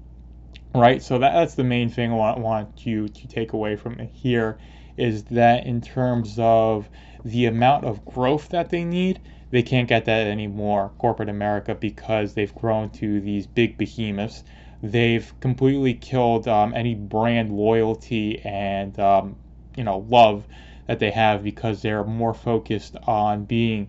right? 0.75 1.02
So 1.02 1.18
that, 1.18 1.32
that's 1.32 1.54
the 1.54 1.64
main 1.64 1.88
thing 1.90 2.12
I 2.12 2.16
want, 2.16 2.38
want 2.40 2.87
you 2.87 3.08
to 3.08 3.28
take 3.28 3.52
away 3.52 3.76
from 3.76 3.98
here 3.98 4.58
is 4.96 5.25
that 5.25 5.66
in 5.66 5.80
terms 5.80 6.37
of 6.38 6.88
the 7.25 7.46
amount 7.46 7.84
of 7.84 8.04
growth 8.04 8.48
that 8.50 8.70
they 8.70 8.84
need, 8.84 9.20
they 9.50 9.62
can't 9.62 9.88
get 9.88 10.04
that 10.06 10.26
anymore, 10.26 10.92
corporate 10.98 11.28
America, 11.28 11.75
because 11.75 12.34
they've 12.34 12.54
grown 12.54 12.90
to 12.90 13.20
these 13.20 13.46
big 13.46 13.78
behemoths. 13.78 14.44
They've 14.82 15.32
completely 15.40 15.94
killed 15.94 16.46
um, 16.46 16.75
any 16.75 16.94
brand 16.94 17.50
loyalty 17.52 18.40
and 18.40 18.98
um, 18.98 19.37
you 19.76 19.84
know 19.84 19.98
love 20.08 20.46
that 20.87 20.98
they 20.98 21.10
have 21.10 21.42
because 21.42 21.82
they're 21.82 22.04
more 22.04 22.34
focused 22.34 22.96
on 23.06 23.44
being 23.44 23.88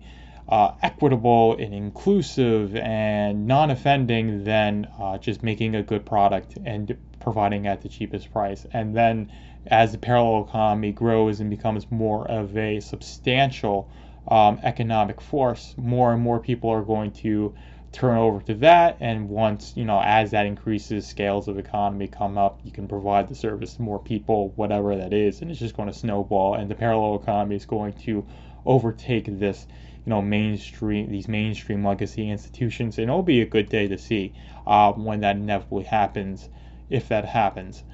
uh, 0.50 0.72
equitable 0.82 1.56
and 1.58 1.72
inclusive 1.72 2.74
and 2.76 3.46
non-offending 3.46 4.44
than 4.44 4.88
uh, 5.00 5.16
just 5.18 5.42
making 5.42 5.76
a 5.76 5.82
good 5.82 6.04
product 6.04 6.58
and 6.64 6.96
providing 7.20 7.66
at 7.66 7.82
the 7.82 7.88
cheapest 7.88 8.32
price. 8.32 8.66
And 8.72 8.96
then 8.96 9.30
as 9.66 9.92
the 9.92 9.98
parallel 9.98 10.44
economy 10.48 10.92
grows 10.92 11.40
and 11.40 11.50
becomes 11.50 11.90
more 11.90 12.28
of 12.28 12.56
a 12.56 12.80
substantial 12.80 13.90
um, 14.28 14.58
economic 14.62 15.20
force, 15.20 15.74
more 15.76 16.12
and 16.12 16.22
more 16.22 16.40
people 16.40 16.70
are 16.70 16.82
going 16.82 17.12
to 17.12 17.54
turn 17.92 18.16
over 18.16 18.40
to 18.42 18.54
that. 18.54 18.96
And 19.00 19.28
once, 19.28 19.72
you 19.76 19.84
know, 19.84 20.00
as 20.00 20.30
that 20.30 20.46
increases, 20.46 21.06
scales 21.06 21.48
of 21.48 21.58
economy 21.58 22.08
come 22.08 22.38
up, 22.38 22.60
you 22.64 22.70
can 22.70 22.88
provide 22.88 23.28
the 23.28 23.34
service 23.34 23.74
to 23.74 23.82
more 23.82 23.98
people, 23.98 24.52
whatever 24.56 24.96
that 24.96 25.12
is, 25.12 25.42
and 25.42 25.50
it's 25.50 25.60
just 25.60 25.76
going 25.76 25.88
to 25.88 25.94
snowball. 25.94 26.54
And 26.54 26.70
the 26.70 26.74
parallel 26.74 27.20
economy 27.20 27.56
is 27.56 27.66
going 27.66 27.94
to 28.04 28.24
overtake 28.64 29.26
this, 29.38 29.66
you 30.04 30.10
know, 30.10 30.22
mainstream, 30.22 31.10
these 31.10 31.28
mainstream 31.28 31.84
legacy 31.84 32.30
institutions. 32.30 32.98
And 32.98 33.08
it'll 33.08 33.22
be 33.22 33.42
a 33.42 33.46
good 33.46 33.68
day 33.68 33.88
to 33.88 33.98
see 33.98 34.34
uh, 34.66 34.92
when 34.92 35.20
that 35.20 35.36
inevitably 35.36 35.84
happens, 35.84 36.48
if 36.88 37.08
that 37.08 37.24
happens, 37.24 37.84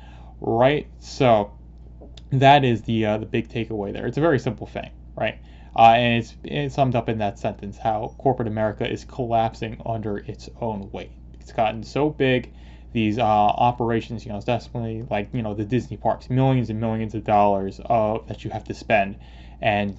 right? 0.40 0.88
So 0.98 1.52
that 2.30 2.64
is 2.64 2.82
the 2.82 3.06
uh, 3.06 3.18
the 3.18 3.26
big 3.26 3.48
takeaway 3.48 3.92
there. 3.92 4.06
It's 4.06 4.18
a 4.18 4.20
very 4.22 4.38
simple 4.38 4.66
thing, 4.66 4.90
right? 5.16 5.38
Uh, 5.76 5.92
and 5.92 6.22
it's, 6.22 6.34
it's 6.42 6.74
summed 6.74 6.94
up 6.94 7.08
in 7.08 7.18
that 7.18 7.38
sentence 7.38 7.76
how 7.76 8.14
corporate 8.18 8.48
America 8.48 8.90
is 8.90 9.04
collapsing 9.04 9.80
under 9.84 10.18
its 10.18 10.48
own 10.60 10.90
weight. 10.90 11.12
It's 11.38 11.52
gotten 11.52 11.82
so 11.82 12.08
big, 12.08 12.52
these 12.92 13.18
uh, 13.18 13.22
operations, 13.22 14.24
you 14.24 14.30
know, 14.32 14.38
it's 14.38 14.46
definitely 14.46 15.06
like, 15.10 15.28
you 15.34 15.42
know, 15.42 15.52
the 15.52 15.66
Disney 15.66 15.98
parks, 15.98 16.30
millions 16.30 16.70
and 16.70 16.80
millions 16.80 17.14
of 17.14 17.24
dollars 17.24 17.78
uh, 17.84 18.18
that 18.26 18.42
you 18.42 18.50
have 18.50 18.64
to 18.64 18.74
spend. 18.74 19.18
And 19.60 19.94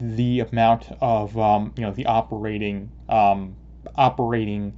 the 0.00 0.40
amount 0.40 0.88
of, 1.00 1.36
um, 1.38 1.72
you 1.76 1.82
know, 1.82 1.92
the 1.92 2.06
operating, 2.06 2.90
um, 3.08 3.56
operating 3.96 4.76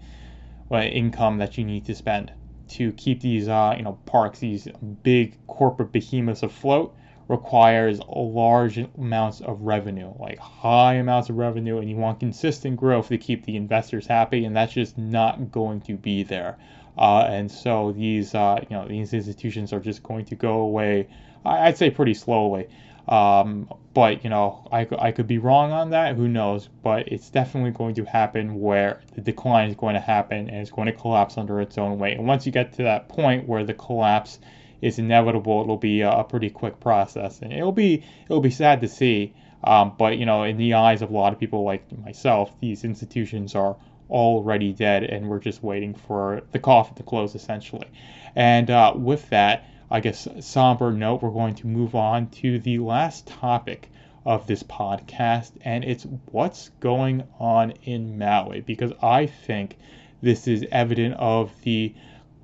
uh, 0.70 0.78
income 0.78 1.38
that 1.38 1.58
you 1.58 1.64
need 1.64 1.84
to 1.86 1.94
spend 1.94 2.32
to 2.68 2.92
keep 2.92 3.20
these, 3.20 3.48
uh, 3.48 3.74
you 3.76 3.82
know, 3.82 3.98
parks, 4.06 4.38
these 4.38 4.68
big 5.02 5.36
corporate 5.46 5.92
behemoths 5.92 6.42
afloat 6.42 6.94
requires 7.28 8.00
large 8.08 8.78
amounts 8.98 9.40
of 9.40 9.60
revenue, 9.62 10.12
like 10.18 10.38
high 10.38 10.94
amounts 10.94 11.28
of 11.28 11.36
revenue, 11.36 11.78
and 11.78 11.88
you 11.88 11.96
want 11.96 12.18
consistent 12.20 12.76
growth 12.76 13.08
to 13.08 13.18
keep 13.18 13.44
the 13.44 13.56
investors 13.56 14.06
happy, 14.06 14.44
and 14.44 14.56
that's 14.56 14.72
just 14.72 14.98
not 14.98 15.50
going 15.50 15.80
to 15.80 15.96
be 15.96 16.22
there. 16.22 16.56
Uh, 16.98 17.24
and 17.28 17.50
so 17.50 17.92
these, 17.92 18.34
uh, 18.34 18.58
you 18.68 18.76
know, 18.76 18.86
these 18.86 19.12
institutions 19.14 19.72
are 19.72 19.80
just 19.80 20.02
going 20.02 20.24
to 20.24 20.34
go 20.34 20.60
away. 20.60 21.08
I'd 21.44 21.78
say 21.78 21.90
pretty 21.90 22.14
slowly. 22.14 22.68
Um, 23.10 23.68
but 23.92 24.24
you 24.24 24.30
know, 24.30 24.66
I, 24.72 24.86
I 24.98 25.12
could 25.12 25.26
be 25.26 25.38
wrong 25.38 25.72
on 25.72 25.90
that. 25.90 26.16
Who 26.16 26.28
knows? 26.28 26.68
But 26.82 27.08
it's 27.08 27.28
definitely 27.28 27.72
going 27.72 27.96
to 27.96 28.04
happen 28.04 28.60
where 28.60 29.02
the 29.14 29.20
decline 29.20 29.68
is 29.68 29.76
going 29.76 29.94
to 29.94 30.00
happen 30.00 30.48
and 30.48 30.58
it's 30.60 30.70
going 30.70 30.86
to 30.86 30.92
collapse 30.92 31.36
under 31.36 31.60
its 31.60 31.76
own 31.76 31.98
weight. 31.98 32.16
And 32.16 32.26
once 32.26 32.46
you 32.46 32.52
get 32.52 32.72
to 32.74 32.84
that 32.84 33.08
point 33.08 33.48
where 33.48 33.64
the 33.64 33.74
collapse 33.74 34.38
is 34.80 34.98
inevitable. 34.98 35.62
It'll 35.62 35.76
be 35.76 36.00
a, 36.00 36.10
a 36.10 36.24
pretty 36.24 36.50
quick 36.50 36.80
process, 36.80 37.40
and 37.42 37.52
it'll 37.52 37.72
be 37.72 38.02
it'll 38.24 38.40
be 38.40 38.50
sad 38.50 38.80
to 38.80 38.88
see. 38.88 39.34
Um, 39.62 39.92
but 39.98 40.16
you 40.16 40.26
know, 40.26 40.44
in 40.44 40.56
the 40.56 40.74
eyes 40.74 41.02
of 41.02 41.10
a 41.10 41.12
lot 41.12 41.32
of 41.32 41.38
people 41.38 41.64
like 41.64 41.84
myself, 41.98 42.58
these 42.60 42.84
institutions 42.84 43.54
are 43.54 43.76
already 44.08 44.72
dead, 44.72 45.04
and 45.04 45.28
we're 45.28 45.38
just 45.38 45.62
waiting 45.62 45.94
for 45.94 46.42
the 46.52 46.58
coffin 46.58 46.94
to 46.96 47.02
close, 47.02 47.34
essentially. 47.34 47.88
And 48.34 48.70
uh, 48.70 48.94
with 48.96 49.28
that, 49.30 49.64
I 49.92 49.99
guess 49.99 50.28
somber 50.40 50.92
note, 50.92 51.20
we're 51.20 51.30
going 51.30 51.56
to 51.56 51.66
move 51.66 51.97
on 51.97 52.28
to 52.28 52.61
the 52.61 52.78
last 52.78 53.26
topic 53.26 53.90
of 54.25 54.47
this 54.47 54.62
podcast, 54.62 55.50
and 55.62 55.82
it's 55.82 56.06
what's 56.30 56.68
going 56.78 57.25
on 57.40 57.73
in 57.82 58.16
Maui, 58.16 58.61
because 58.61 58.92
I 59.02 59.26
think 59.26 59.76
this 60.23 60.47
is 60.47 60.64
evident 60.70 61.14
of 61.14 61.50
the 61.62 61.92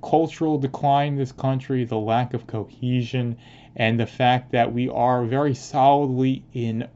cultural 0.03 0.57
decline 0.57 1.13
in 1.13 1.19
this 1.19 1.31
country, 1.31 1.85
the 1.85 1.97
lack 1.97 2.33
of 2.33 2.47
cohesion, 2.47 3.37
and 3.75 3.99
the 3.99 4.07
fact 4.07 4.51
that 4.51 4.73
we 4.73 4.89
are 4.89 5.23
very 5.23 5.55
solidly 5.55 6.43
in 6.53 6.87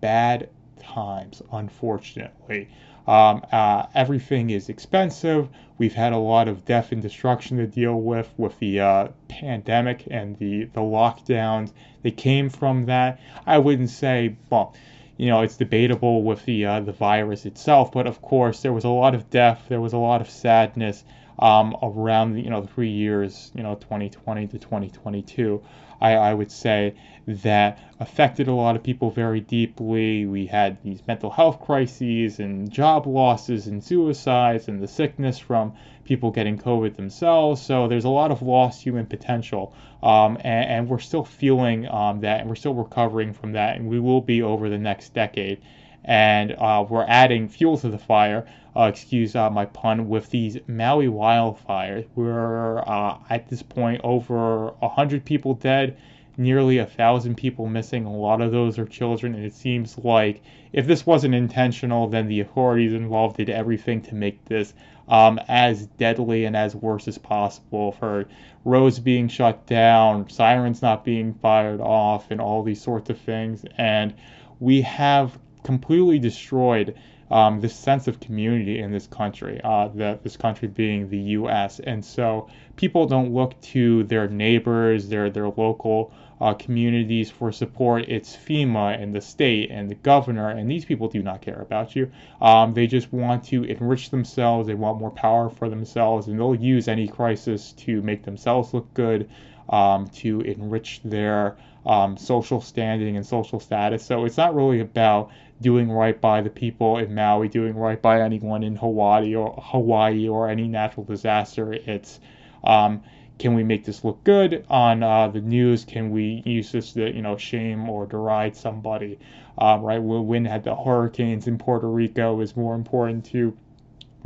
bad 0.00 0.48
times, 0.80 1.40
unfortunately. 1.52 2.68
Um, 3.10 3.42
uh, 3.50 3.86
everything 3.92 4.50
is 4.50 4.68
expensive. 4.68 5.48
We've 5.78 5.92
had 5.92 6.12
a 6.12 6.18
lot 6.18 6.46
of 6.46 6.64
death 6.64 6.92
and 6.92 7.02
destruction 7.02 7.56
to 7.56 7.66
deal 7.66 7.96
with 7.96 8.32
with 8.36 8.56
the 8.60 8.78
uh, 8.78 9.08
pandemic 9.26 10.06
and 10.08 10.38
the, 10.38 10.66
the 10.66 10.80
lockdowns 10.80 11.72
that 12.04 12.16
came 12.16 12.48
from 12.48 12.86
that. 12.86 13.18
I 13.44 13.58
wouldn't 13.58 13.90
say, 13.90 14.36
well, 14.48 14.76
you 15.16 15.26
know, 15.26 15.42
it's 15.42 15.56
debatable 15.56 16.22
with 16.22 16.44
the 16.44 16.64
uh, 16.66 16.80
the 16.80 16.92
virus 16.92 17.46
itself, 17.46 17.90
but 17.90 18.06
of 18.06 18.22
course 18.22 18.62
there 18.62 18.72
was 18.72 18.84
a 18.84 18.88
lot 18.88 19.16
of 19.16 19.28
death, 19.28 19.62
there 19.68 19.80
was 19.80 19.92
a 19.92 19.98
lot 19.98 20.20
of 20.20 20.30
sadness, 20.30 21.02
um, 21.40 21.76
around 21.82 22.38
you 22.38 22.50
know 22.50 22.60
the 22.60 22.68
three 22.68 22.90
years 22.90 23.50
you 23.54 23.62
know 23.62 23.74
2020 23.74 24.46
to 24.48 24.58
2022 24.58 25.62
I, 26.00 26.12
I 26.12 26.34
would 26.34 26.52
say 26.52 26.94
that 27.42 27.78
affected 27.98 28.48
a 28.48 28.52
lot 28.52 28.76
of 28.76 28.82
people 28.82 29.10
very 29.10 29.40
deeply 29.40 30.26
we 30.26 30.46
had 30.46 30.82
these 30.82 31.00
mental 31.06 31.30
health 31.30 31.60
crises 31.60 32.38
and 32.40 32.70
job 32.70 33.06
losses 33.06 33.66
and 33.66 33.82
suicides 33.82 34.68
and 34.68 34.82
the 34.82 34.88
sickness 34.88 35.38
from 35.38 35.72
people 36.04 36.30
getting 36.30 36.58
covid 36.58 36.96
themselves 36.96 37.60
so 37.60 37.88
there's 37.88 38.04
a 38.04 38.08
lot 38.08 38.30
of 38.30 38.42
lost 38.42 38.82
human 38.82 39.06
potential 39.06 39.74
um, 40.02 40.36
and, 40.40 40.70
and, 40.70 40.88
we're 40.88 40.98
still 40.98 41.24
feeling 41.24 41.86
um, 41.88 42.20
that 42.20 42.40
and 42.40 42.48
we're 42.48 42.54
still 42.54 42.74
recovering 42.74 43.32
from 43.34 43.52
that 43.52 43.76
and 43.76 43.86
we 43.86 44.00
will 44.00 44.22
be 44.22 44.42
over 44.42 44.68
the 44.70 44.78
next 44.78 45.12
decade 45.12 45.60
and 46.04 46.52
uh, 46.52 46.84
we're 46.88 47.04
adding 47.06 47.48
fuel 47.48 47.76
to 47.78 47.88
the 47.88 47.98
fire. 47.98 48.46
Uh, 48.74 48.84
excuse 48.84 49.34
uh, 49.34 49.50
my 49.50 49.64
pun. 49.66 50.08
With 50.08 50.30
these 50.30 50.56
Maui 50.66 51.08
wildfires, 51.08 52.06
we're 52.14 52.78
uh, 52.80 53.18
at 53.28 53.48
this 53.48 53.62
point 53.62 54.00
over 54.04 54.68
a 54.80 54.88
hundred 54.88 55.24
people 55.24 55.54
dead, 55.54 55.96
nearly 56.36 56.78
a 56.78 56.86
thousand 56.86 57.36
people 57.36 57.66
missing. 57.66 58.04
A 58.04 58.12
lot 58.12 58.40
of 58.40 58.52
those 58.52 58.78
are 58.78 58.86
children, 58.86 59.34
and 59.34 59.44
it 59.44 59.54
seems 59.54 59.98
like 59.98 60.42
if 60.72 60.86
this 60.86 61.06
wasn't 61.06 61.34
intentional, 61.34 62.08
then 62.08 62.28
the 62.28 62.40
authorities 62.40 62.92
involved 62.92 63.36
did 63.36 63.50
everything 63.50 64.00
to 64.02 64.14
make 64.14 64.44
this 64.44 64.74
um, 65.08 65.40
as 65.48 65.86
deadly 65.86 66.44
and 66.44 66.56
as 66.56 66.74
worse 66.74 67.08
as 67.08 67.18
possible. 67.18 67.92
For 67.92 68.26
roads 68.64 68.98
being 69.00 69.28
shut 69.28 69.66
down, 69.66 70.28
sirens 70.28 70.82
not 70.82 71.04
being 71.04 71.34
fired 71.34 71.80
off, 71.80 72.30
and 72.30 72.40
all 72.40 72.62
these 72.62 72.80
sorts 72.80 73.10
of 73.10 73.18
things, 73.18 73.64
and 73.76 74.14
we 74.60 74.82
have 74.82 75.38
completely 75.62 76.18
destroyed 76.18 76.94
um, 77.30 77.60
this 77.60 77.74
sense 77.74 78.08
of 78.08 78.18
community 78.20 78.80
in 78.80 78.90
this 78.90 79.06
country, 79.06 79.60
uh, 79.62 79.88
the, 79.88 80.18
this 80.22 80.36
country 80.36 80.68
being 80.68 81.08
the 81.08 81.18
U.S. 81.18 81.80
And 81.80 82.04
so 82.04 82.48
people 82.76 83.06
don't 83.06 83.32
look 83.32 83.60
to 83.60 84.04
their 84.04 84.28
neighbors, 84.28 85.08
their 85.08 85.30
their 85.30 85.48
local 85.48 86.12
uh, 86.40 86.54
communities 86.54 87.30
for 87.30 87.52
support. 87.52 88.06
It's 88.08 88.34
FEMA 88.34 89.00
and 89.00 89.14
the 89.14 89.20
state 89.20 89.70
and 89.70 89.90
the 89.90 89.94
governor, 89.94 90.48
and 90.48 90.70
these 90.70 90.84
people 90.84 91.08
do 91.08 91.22
not 91.22 91.42
care 91.42 91.60
about 91.60 91.94
you. 91.94 92.10
Um, 92.40 92.72
they 92.72 92.86
just 92.86 93.12
want 93.12 93.44
to 93.44 93.64
enrich 93.64 94.10
themselves. 94.10 94.66
They 94.66 94.74
want 94.74 94.98
more 94.98 95.10
power 95.10 95.50
for 95.50 95.68
themselves, 95.68 96.28
and 96.28 96.38
they'll 96.38 96.54
use 96.54 96.88
any 96.88 97.06
crisis 97.06 97.72
to 97.72 98.00
make 98.02 98.24
themselves 98.24 98.72
look 98.72 98.92
good, 98.94 99.28
um, 99.68 100.08
to 100.08 100.40
enrich 100.40 101.00
their 101.04 101.56
um, 101.86 102.16
social 102.16 102.60
standing 102.60 103.16
and 103.16 103.26
social 103.26 103.60
status. 103.60 104.04
So 104.04 104.24
it's 104.24 104.36
not 104.36 104.54
really 104.54 104.80
about 104.80 105.30
doing 105.60 105.90
right 105.90 106.20
by 106.20 106.40
the 106.40 106.50
people 106.50 106.98
in 106.98 107.14
Maui, 107.14 107.48
doing 107.48 107.74
right 107.74 108.00
by 108.00 108.20
anyone 108.20 108.62
in 108.62 108.76
Hawaii 108.76 109.34
or 109.34 109.54
Hawaii 109.62 110.28
or 110.28 110.48
any 110.48 110.68
natural 110.68 111.04
disaster. 111.04 111.72
It's 111.72 112.20
um, 112.64 113.02
can 113.38 113.54
we 113.54 113.64
make 113.64 113.84
this 113.84 114.04
look 114.04 114.22
good 114.24 114.66
on 114.68 115.02
uh, 115.02 115.28
the 115.28 115.40
news? 115.40 115.84
Can 115.84 116.10
we 116.10 116.42
use 116.44 116.72
this 116.72 116.92
to 116.92 117.14
you 117.14 117.22
know 117.22 117.36
shame 117.36 117.88
or 117.88 118.06
deride 118.06 118.54
somebody? 118.56 119.18
Um, 119.58 119.82
right, 119.82 119.98
when 119.98 120.44
had 120.44 120.64
the 120.64 120.74
hurricanes 120.74 121.46
in 121.46 121.58
Puerto 121.58 121.88
Rico 121.88 122.40
is 122.40 122.56
more 122.56 122.74
important 122.74 123.24
to 123.26 123.56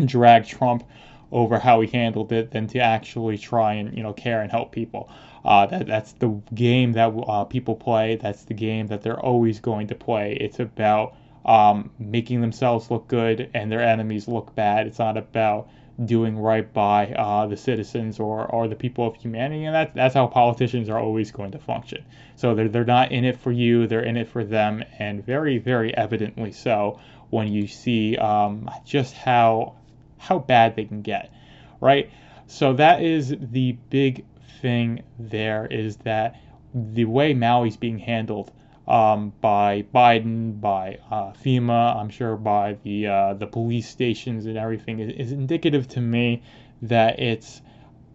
drag 0.04 0.46
Trump 0.46 0.84
over 1.32 1.58
how 1.58 1.80
he 1.80 1.88
handled 1.88 2.32
it 2.32 2.52
than 2.52 2.66
to 2.68 2.78
actually 2.78 3.38
try 3.38 3.74
and 3.74 3.96
you 3.96 4.02
know 4.02 4.12
care 4.12 4.42
and 4.42 4.50
help 4.50 4.72
people. 4.72 5.08
Uh, 5.44 5.66
that 5.66 5.86
that's 5.86 6.12
the 6.12 6.28
game 6.54 6.92
that 6.92 7.08
uh, 7.26 7.44
people 7.44 7.74
play. 7.74 8.16
That's 8.16 8.44
the 8.44 8.54
game 8.54 8.86
that 8.88 9.02
they're 9.02 9.20
always 9.20 9.60
going 9.60 9.88
to 9.88 9.94
play. 9.94 10.36
It's 10.40 10.58
about 10.58 11.16
um, 11.44 11.90
making 11.98 12.40
themselves 12.40 12.90
look 12.90 13.08
good 13.08 13.50
and 13.54 13.70
their 13.70 13.82
enemies 13.82 14.28
look 14.28 14.54
bad. 14.54 14.86
It's 14.86 14.98
not 14.98 15.16
about 15.16 15.68
doing 16.04 16.36
right 16.36 16.72
by 16.72 17.12
uh, 17.12 17.46
the 17.46 17.56
citizens 17.56 18.18
or, 18.18 18.46
or 18.46 18.66
the 18.66 18.74
people 18.74 19.06
of 19.06 19.14
humanity, 19.14 19.64
and 19.64 19.74
that, 19.74 19.94
that's 19.94 20.14
how 20.14 20.26
politicians 20.26 20.88
are 20.88 20.98
always 20.98 21.30
going 21.30 21.52
to 21.52 21.58
function. 21.58 22.04
So 22.34 22.54
they're, 22.54 22.68
they're 22.68 22.84
not 22.84 23.12
in 23.12 23.24
it 23.24 23.38
for 23.38 23.52
you, 23.52 23.86
they're 23.86 24.02
in 24.02 24.16
it 24.16 24.28
for 24.28 24.44
them, 24.44 24.82
and 24.98 25.24
very, 25.24 25.58
very 25.58 25.96
evidently 25.96 26.50
so 26.50 26.98
when 27.30 27.52
you 27.52 27.66
see 27.66 28.16
um, 28.16 28.70
just 28.84 29.14
how 29.14 29.74
how 30.18 30.38
bad 30.38 30.74
they 30.74 30.84
can 30.84 31.02
get, 31.02 31.30
right? 31.80 32.10
So 32.46 32.72
that 32.74 33.02
is 33.02 33.34
the 33.38 33.72
big 33.90 34.24
thing 34.62 35.02
there 35.18 35.66
is 35.66 35.96
that 35.98 36.40
the 36.72 37.04
way 37.04 37.34
Maui's 37.34 37.76
being 37.76 37.98
handled 37.98 38.50
um, 38.86 39.32
by 39.40 39.84
Biden, 39.94 40.60
by 40.60 40.98
uh, 41.10 41.32
FEMA, 41.32 41.96
I'm 41.96 42.10
sure 42.10 42.36
by 42.36 42.76
the 42.82 43.06
uh, 43.06 43.34
the 43.34 43.46
police 43.46 43.88
stations 43.88 44.46
and 44.46 44.58
everything 44.58 45.00
is, 45.00 45.12
is 45.12 45.32
indicative 45.32 45.88
to 45.88 46.00
me 46.00 46.42
that 46.82 47.18
it's 47.18 47.62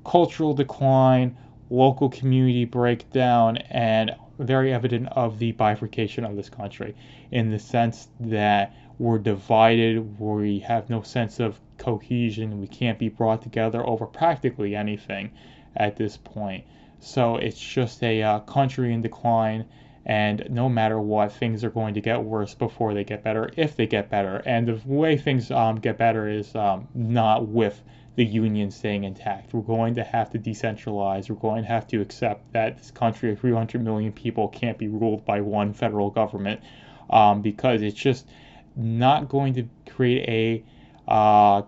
cultural 0.05 0.53
decline, 0.53 1.37
local 1.69 2.09
community 2.09 2.65
breakdown, 2.65 3.57
and 3.57 4.15
very 4.37 4.73
evident 4.73 5.07
of 5.11 5.37
the 5.39 5.51
bifurcation 5.53 6.23
of 6.23 6.35
this 6.35 6.49
country 6.49 6.95
in 7.31 7.49
the 7.49 7.59
sense 7.59 8.07
that 8.19 8.73
we're 8.97 9.17
divided, 9.17 10.19
we 10.19 10.59
have 10.59 10.89
no 10.89 11.01
sense 11.01 11.39
of 11.39 11.59
cohesion, 11.77 12.59
we 12.59 12.67
can't 12.67 12.99
be 12.99 13.09
brought 13.09 13.41
together 13.41 13.85
over 13.85 14.05
practically 14.05 14.75
anything 14.75 15.31
at 15.75 15.95
this 15.95 16.17
point. 16.17 16.65
So 16.99 17.37
it's 17.37 17.59
just 17.59 18.03
a 18.03 18.21
uh, 18.21 18.39
country 18.41 18.93
in 18.93 19.01
decline 19.01 19.65
and 20.05 20.47
no 20.49 20.69
matter 20.69 20.99
what, 20.99 21.33
things 21.33 21.63
are 21.63 21.69
going 21.69 21.93
to 21.93 22.01
get 22.01 22.23
worse 22.23 22.53
before 22.53 22.93
they 22.93 23.03
get 23.03 23.23
better, 23.23 23.49
if 23.57 23.75
they 23.75 23.85
get 23.85 24.09
better. 24.09 24.41
And 24.45 24.67
the 24.67 24.81
way 24.85 25.17
things 25.17 25.51
um, 25.51 25.75
get 25.75 25.97
better 25.97 26.27
is 26.27 26.55
um, 26.55 26.87
not 26.93 27.47
with 27.47 27.81
the 28.15 28.25
union 28.25 28.71
staying 28.71 29.03
intact. 29.03 29.53
We're 29.53 29.61
going 29.61 29.95
to 29.95 30.03
have 30.03 30.29
to 30.31 30.39
decentralize. 30.39 31.29
We're 31.29 31.35
going 31.35 31.63
to 31.63 31.67
have 31.67 31.87
to 31.87 32.01
accept 32.01 32.51
that 32.53 32.77
this 32.77 32.91
country 32.91 33.31
of 33.31 33.39
300 33.39 33.83
million 33.83 34.11
people 34.11 34.47
can't 34.47 34.77
be 34.77 34.87
ruled 34.87 35.25
by 35.25 35.41
one 35.41 35.73
federal 35.73 36.09
government 36.09 36.61
um, 37.09 37.41
because 37.41 37.81
it's 37.81 37.97
just 37.97 38.27
not 38.75 39.29
going 39.29 39.53
to 39.55 39.69
create 39.89 40.65
a 41.07 41.11
uh, 41.11 41.63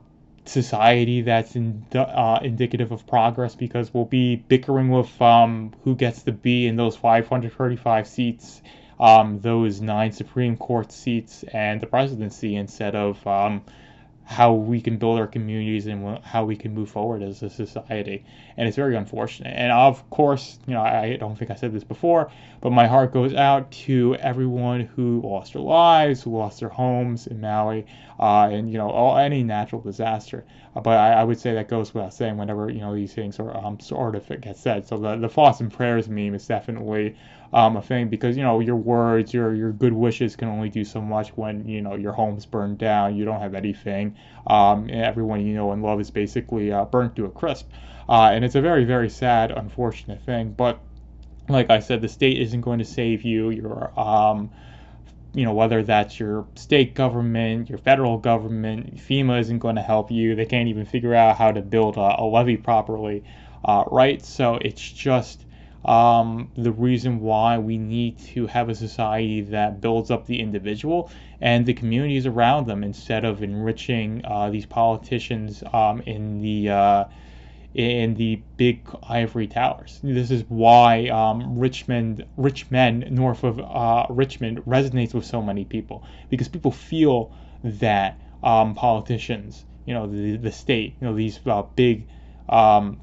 society 0.45 1.21
that's 1.21 1.55
in, 1.55 1.85
uh, 1.93 2.39
indicative 2.41 2.91
of 2.91 3.05
progress 3.07 3.55
because 3.55 3.93
we'll 3.93 4.05
be 4.05 4.35
bickering 4.35 4.89
with 4.89 5.21
um, 5.21 5.73
who 5.83 5.95
gets 5.95 6.23
to 6.23 6.31
be 6.31 6.67
in 6.67 6.75
those 6.75 6.95
535 6.95 8.07
seats, 8.07 8.61
um, 8.99 9.39
those 9.39 9.81
nine 9.81 10.11
Supreme 10.11 10.57
Court 10.57 10.91
seats, 10.91 11.43
and 11.53 11.81
the 11.81 11.87
presidency 11.87 12.55
instead 12.55 12.95
of 12.95 13.25
um, 13.27 13.61
how 14.23 14.53
we 14.53 14.79
can 14.79 14.97
build 14.97 15.19
our 15.19 15.27
communities 15.27 15.87
and 15.87 16.19
how 16.23 16.45
we 16.45 16.55
can 16.55 16.73
move 16.73 16.89
forward 16.89 17.21
as 17.21 17.43
a 17.43 17.49
society. 17.49 18.23
And 18.55 18.67
it's 18.67 18.77
very 18.77 18.95
unfortunate. 18.95 19.53
And 19.55 19.71
of 19.71 20.09
course, 20.09 20.59
you 20.67 20.73
know, 20.73 20.81
I 20.81 21.17
don't 21.17 21.37
think 21.37 21.51
I 21.51 21.55
said 21.55 21.73
this 21.73 21.83
before, 21.83 22.31
but 22.61 22.71
my 22.71 22.87
heart 22.87 23.11
goes 23.11 23.33
out 23.33 23.69
to 23.71 24.15
everyone 24.15 24.81
who 24.81 25.21
lost 25.21 25.53
their 25.53 25.61
lives, 25.61 26.23
who 26.23 26.37
lost 26.37 26.59
their 26.59 26.69
homes 26.69 27.27
in 27.27 27.41
Maui, 27.41 27.85
uh, 28.19 28.49
and 28.51 28.71
you 28.71 28.77
know, 28.77 28.89
all, 28.89 29.17
any 29.17 29.43
natural 29.43 29.81
disaster. 29.81 30.45
But 30.75 30.97
I, 30.97 31.13
I, 31.13 31.23
would 31.25 31.37
say 31.37 31.53
that 31.53 31.67
goes 31.67 31.93
without 31.93 32.13
saying 32.13 32.37
whenever 32.37 32.69
you 32.69 32.79
know 32.79 32.95
these 32.95 33.13
things 33.13 33.39
are 33.39 33.57
um, 33.57 33.79
sort 33.81 34.15
of 34.15 34.25
get 34.39 34.55
said. 34.55 34.87
So 34.87 34.97
the 34.97 35.17
the 35.17 35.27
thoughts 35.27 35.59
and 35.59 35.73
prayers 35.73 36.07
meme 36.07 36.33
is 36.33 36.47
definitely 36.47 37.15
um, 37.51 37.75
a 37.75 37.81
thing 37.81 38.07
because 38.07 38.37
you 38.37 38.43
know 38.43 38.59
your 38.59 38.77
words, 38.77 39.33
your 39.33 39.53
your 39.53 39.71
good 39.71 39.91
wishes 39.91 40.35
can 40.35 40.47
only 40.47 40.69
do 40.69 40.85
so 40.85 41.01
much 41.01 41.29
when 41.35 41.67
you 41.67 41.81
know 41.81 41.95
your 41.95 42.13
home's 42.13 42.45
burned 42.45 42.77
down. 42.77 43.15
You 43.15 43.25
don't 43.25 43.41
have 43.41 43.53
anything. 43.55 44.10
Um, 44.47 44.89
everyone 44.91 45.45
you 45.45 45.53
know 45.53 45.71
and 45.71 45.83
love 45.83 45.99
is 45.99 46.09
basically 46.09 46.71
uh, 46.71 46.85
burnt 46.85 47.15
to 47.17 47.25
a 47.25 47.29
crisp, 47.29 47.69
uh, 48.09 48.31
and 48.33 48.43
it's 48.43 48.55
a 48.55 48.61
very 48.61 48.85
very 48.85 49.09
sad, 49.09 49.51
unfortunate 49.51 50.21
thing. 50.23 50.53
But 50.53 50.79
like 51.49 51.69
I 51.69 51.79
said, 51.79 52.01
the 52.01 52.09
state 52.09 52.39
isn't 52.39 52.61
going 52.61 52.79
to 52.79 52.85
save 52.85 53.23
you. 53.23 53.49
Your 53.49 53.99
um, 53.99 54.51
you 55.33 55.45
know, 55.45 55.53
whether 55.53 55.81
that's 55.83 56.19
your 56.19 56.45
state 56.55 56.93
government, 56.93 57.69
your 57.69 57.77
federal 57.77 58.17
government, 58.17 58.97
FEMA 58.97 59.39
isn't 59.39 59.59
going 59.59 59.75
to 59.75 59.81
help 59.81 60.11
you. 60.11 60.35
They 60.35 60.45
can't 60.45 60.67
even 60.67 60.85
figure 60.85 61.15
out 61.15 61.37
how 61.37 61.51
to 61.51 61.61
build 61.61 61.97
a, 61.97 62.21
a 62.21 62.25
levee 62.25 62.57
properly, 62.57 63.23
uh, 63.63 63.85
right? 63.89 64.23
So 64.23 64.55
it's 64.55 64.81
just 64.91 65.45
um, 65.85 66.51
the 66.55 66.71
reason 66.71 67.19
why 67.19 67.57
we 67.57 67.77
need 67.77 68.17
to 68.19 68.47
have 68.47 68.69
a 68.69 68.75
society 68.75 69.41
that 69.41 69.81
builds 69.81 70.11
up 70.11 70.25
the 70.27 70.39
individual 70.39 71.09
and 71.39 71.65
the 71.65 71.73
communities 71.73 72.25
around 72.25 72.67
them 72.67 72.83
instead 72.83 73.25
of 73.25 73.41
enriching 73.41 74.23
uh, 74.25 74.49
these 74.49 74.65
politicians 74.65 75.63
um, 75.73 76.01
in 76.01 76.41
the 76.41 76.69
uh, 76.69 77.05
in 77.73 78.15
the 78.15 78.41
big 78.57 78.85
ivory 79.07 79.47
towers. 79.47 79.99
This 80.03 80.29
is 80.29 80.43
why 80.49 81.07
um, 81.07 81.57
Rich 81.57 81.87
men, 81.87 82.25
Richmond, 82.35 83.09
north 83.11 83.43
of 83.43 83.59
uh, 83.59 84.05
Richmond, 84.09 84.59
resonates 84.65 85.13
with 85.13 85.25
so 85.25 85.41
many 85.41 85.63
people 85.63 86.03
because 86.29 86.49
people 86.49 86.71
feel 86.71 87.31
that 87.63 88.19
um, 88.43 88.75
politicians, 88.75 89.65
you 89.85 89.93
know, 89.93 90.05
the, 90.05 90.35
the 90.37 90.51
state, 90.51 90.95
you 90.99 91.07
know, 91.07 91.15
these 91.15 91.39
uh, 91.45 91.63
big 91.75 92.07
um, 92.49 92.99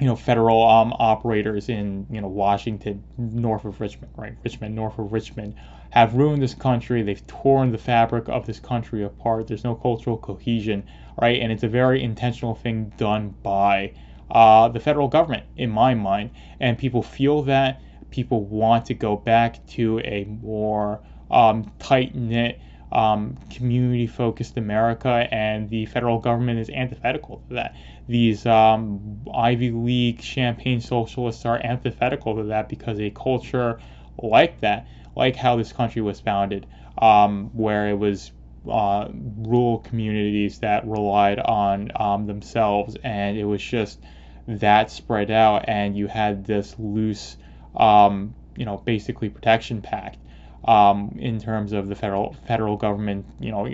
you 0.00 0.06
know 0.06 0.16
federal 0.16 0.66
um, 0.66 0.92
operators 0.98 1.68
in 1.68 2.06
you 2.10 2.20
know 2.20 2.28
Washington, 2.28 3.04
north 3.16 3.64
of 3.64 3.80
Richmond, 3.80 4.12
right? 4.16 4.36
Rich 4.44 4.60
men, 4.60 4.74
north 4.74 4.98
of 4.98 5.12
Richmond, 5.12 5.54
have 5.90 6.14
ruined 6.14 6.42
this 6.42 6.54
country. 6.54 7.02
They've 7.02 7.26
torn 7.26 7.72
the 7.72 7.78
fabric 7.78 8.28
of 8.28 8.46
this 8.46 8.60
country 8.60 9.04
apart. 9.04 9.48
There's 9.48 9.64
no 9.64 9.74
cultural 9.74 10.16
cohesion, 10.16 10.84
right? 11.20 11.40
And 11.40 11.50
it's 11.50 11.64
a 11.64 11.68
very 11.68 12.02
intentional 12.02 12.54
thing 12.54 12.92
done 12.96 13.34
by 13.42 13.94
uh, 14.30 14.68
the 14.68 14.80
federal 14.80 15.08
government, 15.08 15.44
in 15.56 15.70
my 15.70 15.94
mind. 15.94 16.30
And 16.60 16.78
people 16.78 17.02
feel 17.02 17.42
that 17.44 17.82
people 18.10 18.44
want 18.44 18.86
to 18.86 18.94
go 18.94 19.16
back 19.16 19.66
to 19.68 20.00
a 20.00 20.24
more 20.24 21.00
um, 21.30 21.70
tight 21.78 22.14
knit 22.14 22.60
um, 22.90 23.36
community 23.50 24.06
focused 24.06 24.56
America, 24.56 25.28
and 25.30 25.68
the 25.68 25.86
federal 25.86 26.18
government 26.18 26.58
is 26.58 26.70
antithetical 26.70 27.42
to 27.48 27.54
that. 27.54 27.74
These 28.08 28.46
um, 28.46 29.20
Ivy 29.34 29.70
League 29.70 30.22
champagne 30.22 30.80
socialists 30.80 31.44
are 31.44 31.60
antithetical 31.62 32.36
to 32.36 32.44
that 32.44 32.68
because 32.68 32.98
a 32.98 33.10
culture 33.10 33.78
like 34.22 34.60
that, 34.60 34.88
like 35.14 35.36
how 35.36 35.56
this 35.56 35.72
country 35.72 36.00
was 36.00 36.18
founded, 36.18 36.66
um, 37.00 37.50
where 37.52 37.88
it 37.88 37.98
was 37.98 38.32
uh, 38.68 39.08
rural 39.12 39.78
communities 39.78 40.58
that 40.60 40.86
relied 40.86 41.38
on 41.38 41.92
um, 41.96 42.26
themselves, 42.26 42.96
and 43.04 43.36
it 43.36 43.44
was 43.44 43.62
just 43.62 44.00
that 44.46 44.90
spread 44.90 45.30
out, 45.30 45.66
and 45.68 45.96
you 45.96 46.06
had 46.06 46.44
this 46.46 46.74
loose, 46.78 47.36
um, 47.76 48.34
you 48.56 48.64
know, 48.64 48.78
basically 48.78 49.28
protection 49.28 49.82
pact 49.82 50.16
um, 50.64 51.16
in 51.18 51.40
terms 51.40 51.72
of 51.72 51.88
the 51.88 51.94
federal 51.94 52.34
federal 52.46 52.76
government, 52.76 53.26
you 53.40 53.50
know, 53.50 53.68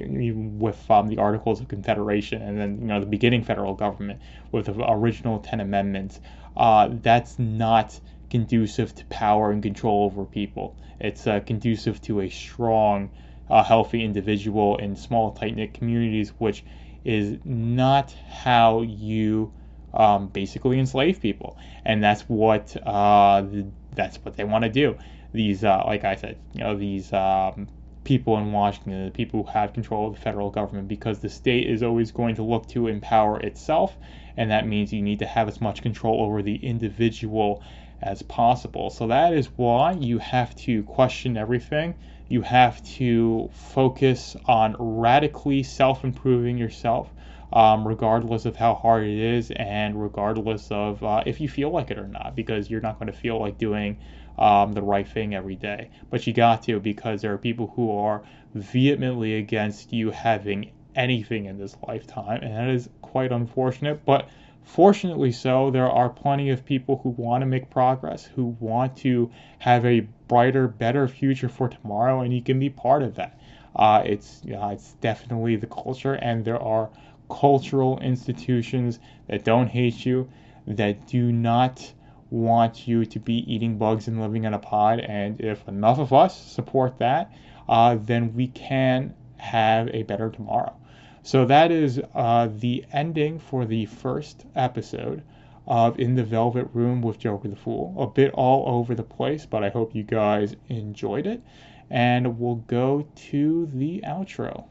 with 0.58 0.90
um, 0.90 1.08
the 1.08 1.18
Articles 1.18 1.60
of 1.60 1.68
Confederation, 1.68 2.42
and 2.42 2.58
then 2.58 2.78
you 2.80 2.86
know 2.86 3.00
the 3.00 3.06
beginning 3.06 3.42
federal 3.42 3.74
government 3.74 4.20
with 4.52 4.66
the 4.66 4.90
original 4.90 5.38
Ten 5.38 5.60
Amendments. 5.60 6.20
Uh, 6.56 6.88
that's 7.02 7.38
not 7.38 7.98
conducive 8.30 8.94
to 8.94 9.04
power 9.06 9.50
and 9.50 9.62
control 9.62 10.04
over 10.04 10.24
people. 10.24 10.76
It's 11.00 11.26
uh, 11.26 11.40
conducive 11.40 12.00
to 12.02 12.20
a 12.20 12.28
strong, 12.28 13.10
uh, 13.50 13.62
healthy 13.62 14.04
individual 14.04 14.76
in 14.78 14.96
small, 14.96 15.32
tight 15.32 15.56
knit 15.56 15.74
communities, 15.74 16.30
which 16.38 16.64
is 17.04 17.38
not 17.44 18.12
how 18.28 18.82
you 18.82 19.52
um, 19.92 20.28
basically 20.28 20.78
enslave 20.78 21.20
people. 21.20 21.56
And 21.84 22.02
that's 22.02 22.22
what 22.22 22.76
uh, 22.84 23.42
the, 23.42 23.66
that's 23.94 24.16
what 24.18 24.36
they 24.36 24.44
want 24.44 24.64
to 24.64 24.70
do. 24.70 24.96
These, 25.34 25.64
uh, 25.64 25.82
like 25.84 26.04
I 26.04 26.14
said, 26.14 26.38
you 26.54 26.60
know, 26.60 26.76
these 26.76 27.12
um, 27.12 27.68
people 28.04 28.38
in 28.38 28.52
Washington, 28.52 29.06
the 29.06 29.10
people 29.10 29.42
who 29.42 29.50
have 29.50 29.72
control 29.72 30.06
of 30.06 30.14
the 30.14 30.20
federal 30.20 30.48
government, 30.48 30.86
because 30.86 31.18
the 31.18 31.28
state 31.28 31.68
is 31.68 31.82
always 31.82 32.12
going 32.12 32.36
to 32.36 32.42
look 32.44 32.68
to 32.68 32.86
empower 32.86 33.40
itself, 33.40 33.96
and 34.36 34.50
that 34.52 34.68
means 34.68 34.92
you 34.92 35.02
need 35.02 35.18
to 35.18 35.26
have 35.26 35.48
as 35.48 35.60
much 35.60 35.82
control 35.82 36.22
over 36.22 36.40
the 36.40 36.56
individual 36.64 37.62
as 38.00 38.22
possible. 38.22 38.90
So 38.90 39.08
that 39.08 39.32
is 39.32 39.48
why 39.56 39.92
you 39.92 40.18
have 40.18 40.54
to 40.56 40.84
question 40.84 41.36
everything. 41.36 41.94
You 42.28 42.42
have 42.42 42.82
to 42.98 43.50
focus 43.52 44.36
on 44.46 44.76
radically 44.78 45.62
self 45.62 46.04
improving 46.04 46.58
yourself, 46.58 47.10
um, 47.52 47.86
regardless 47.86 48.44
of 48.46 48.56
how 48.56 48.74
hard 48.74 49.04
it 49.04 49.18
is 49.18 49.50
and 49.52 50.00
regardless 50.00 50.70
of 50.70 51.02
uh, 51.02 51.22
if 51.26 51.40
you 51.40 51.48
feel 51.48 51.70
like 51.70 51.90
it 51.90 51.98
or 51.98 52.08
not, 52.08 52.34
because 52.36 52.70
you're 52.70 52.80
not 52.80 52.98
going 52.98 53.10
to 53.10 53.18
feel 53.18 53.40
like 53.40 53.58
doing 53.58 53.98
um, 54.38 54.72
the 54.72 54.82
right 54.82 55.06
thing 55.06 55.34
every 55.34 55.56
day. 55.56 55.90
But 56.10 56.26
you 56.26 56.32
got 56.32 56.62
to 56.64 56.80
because 56.80 57.22
there 57.22 57.32
are 57.32 57.38
people 57.38 57.72
who 57.76 57.90
are 57.96 58.22
vehemently 58.54 59.36
against 59.36 59.92
you 59.92 60.10
having 60.10 60.72
anything 60.94 61.46
in 61.46 61.58
this 61.58 61.76
lifetime, 61.86 62.42
and 62.42 62.54
that 62.54 62.68
is 62.68 62.88
quite 63.02 63.32
unfortunate. 63.32 64.04
But 64.04 64.28
fortunately, 64.62 65.32
so, 65.32 65.70
there 65.70 65.90
are 65.90 66.08
plenty 66.08 66.50
of 66.50 66.64
people 66.64 67.00
who 67.02 67.10
want 67.10 67.42
to 67.42 67.46
make 67.46 67.70
progress, 67.70 68.24
who 68.24 68.56
want 68.60 68.96
to 68.98 69.30
have 69.58 69.84
a 69.84 70.00
brighter, 70.28 70.68
better 70.68 71.08
future 71.08 71.48
for 71.48 71.68
tomorrow, 71.68 72.20
and 72.20 72.32
you 72.32 72.42
can 72.42 72.58
be 72.58 72.70
part 72.70 73.02
of 73.02 73.16
that. 73.16 73.38
Uh, 73.74 74.02
it's 74.04 74.40
it's 74.44 74.92
definitely 75.00 75.56
the 75.56 75.66
culture, 75.66 76.14
and 76.14 76.44
there 76.44 76.62
are 76.62 76.90
cultural 77.28 77.98
institutions 78.00 79.00
that 79.28 79.44
don't 79.44 79.68
hate 79.68 80.04
you, 80.06 80.28
that 80.66 81.06
do 81.06 81.32
not 81.32 81.92
want 82.34 82.88
you 82.88 83.06
to 83.06 83.20
be 83.20 83.44
eating 83.52 83.78
bugs 83.78 84.08
and 84.08 84.20
living 84.20 84.42
in 84.42 84.54
a 84.54 84.58
pod. 84.58 84.98
And 84.98 85.40
if 85.40 85.66
enough 85.68 86.00
of 86.00 86.12
us 86.12 86.36
support 86.36 86.98
that, 86.98 87.32
uh, 87.68 87.96
then 88.00 88.34
we 88.34 88.48
can 88.48 89.14
have 89.36 89.88
a 89.88 90.02
better 90.02 90.30
tomorrow. 90.30 90.74
So 91.22 91.46
that 91.46 91.70
is 91.70 92.00
uh, 92.14 92.48
the 92.56 92.84
ending 92.92 93.38
for 93.38 93.64
the 93.64 93.86
first 93.86 94.46
episode 94.56 95.22
of 95.66 95.98
In 95.98 96.16
the 96.16 96.24
Velvet 96.24 96.68
Room 96.74 97.00
with 97.02 97.18
Joker 97.18 97.48
the 97.48 97.56
Fool. 97.56 97.94
A 98.02 98.06
bit 98.06 98.32
all 98.34 98.78
over 98.78 98.94
the 98.94 99.04
place, 99.04 99.46
but 99.46 99.62
I 99.62 99.68
hope 99.68 99.94
you 99.94 100.02
guys 100.02 100.56
enjoyed 100.68 101.26
it. 101.26 101.40
And 101.88 102.38
we'll 102.38 102.56
go 102.66 103.06
to 103.30 103.70
the 103.72 104.02
outro. 104.04 104.64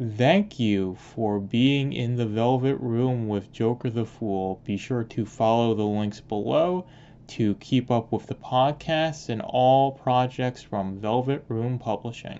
Thank 0.00 0.60
you 0.60 0.94
for 0.94 1.40
being 1.40 1.92
in 1.92 2.14
the 2.14 2.26
Velvet 2.26 2.76
Room 2.76 3.26
with 3.26 3.50
Joker 3.50 3.90
the 3.90 4.04
Fool. 4.04 4.60
Be 4.64 4.76
sure 4.76 5.02
to 5.02 5.26
follow 5.26 5.74
the 5.74 5.82
links 5.82 6.20
below 6.20 6.86
to 7.26 7.56
keep 7.56 7.90
up 7.90 8.12
with 8.12 8.28
the 8.28 8.36
podcasts 8.36 9.28
and 9.28 9.42
all 9.42 9.90
projects 9.90 10.62
from 10.62 11.00
Velvet 11.00 11.44
Room 11.48 11.80
Publishing. 11.80 12.36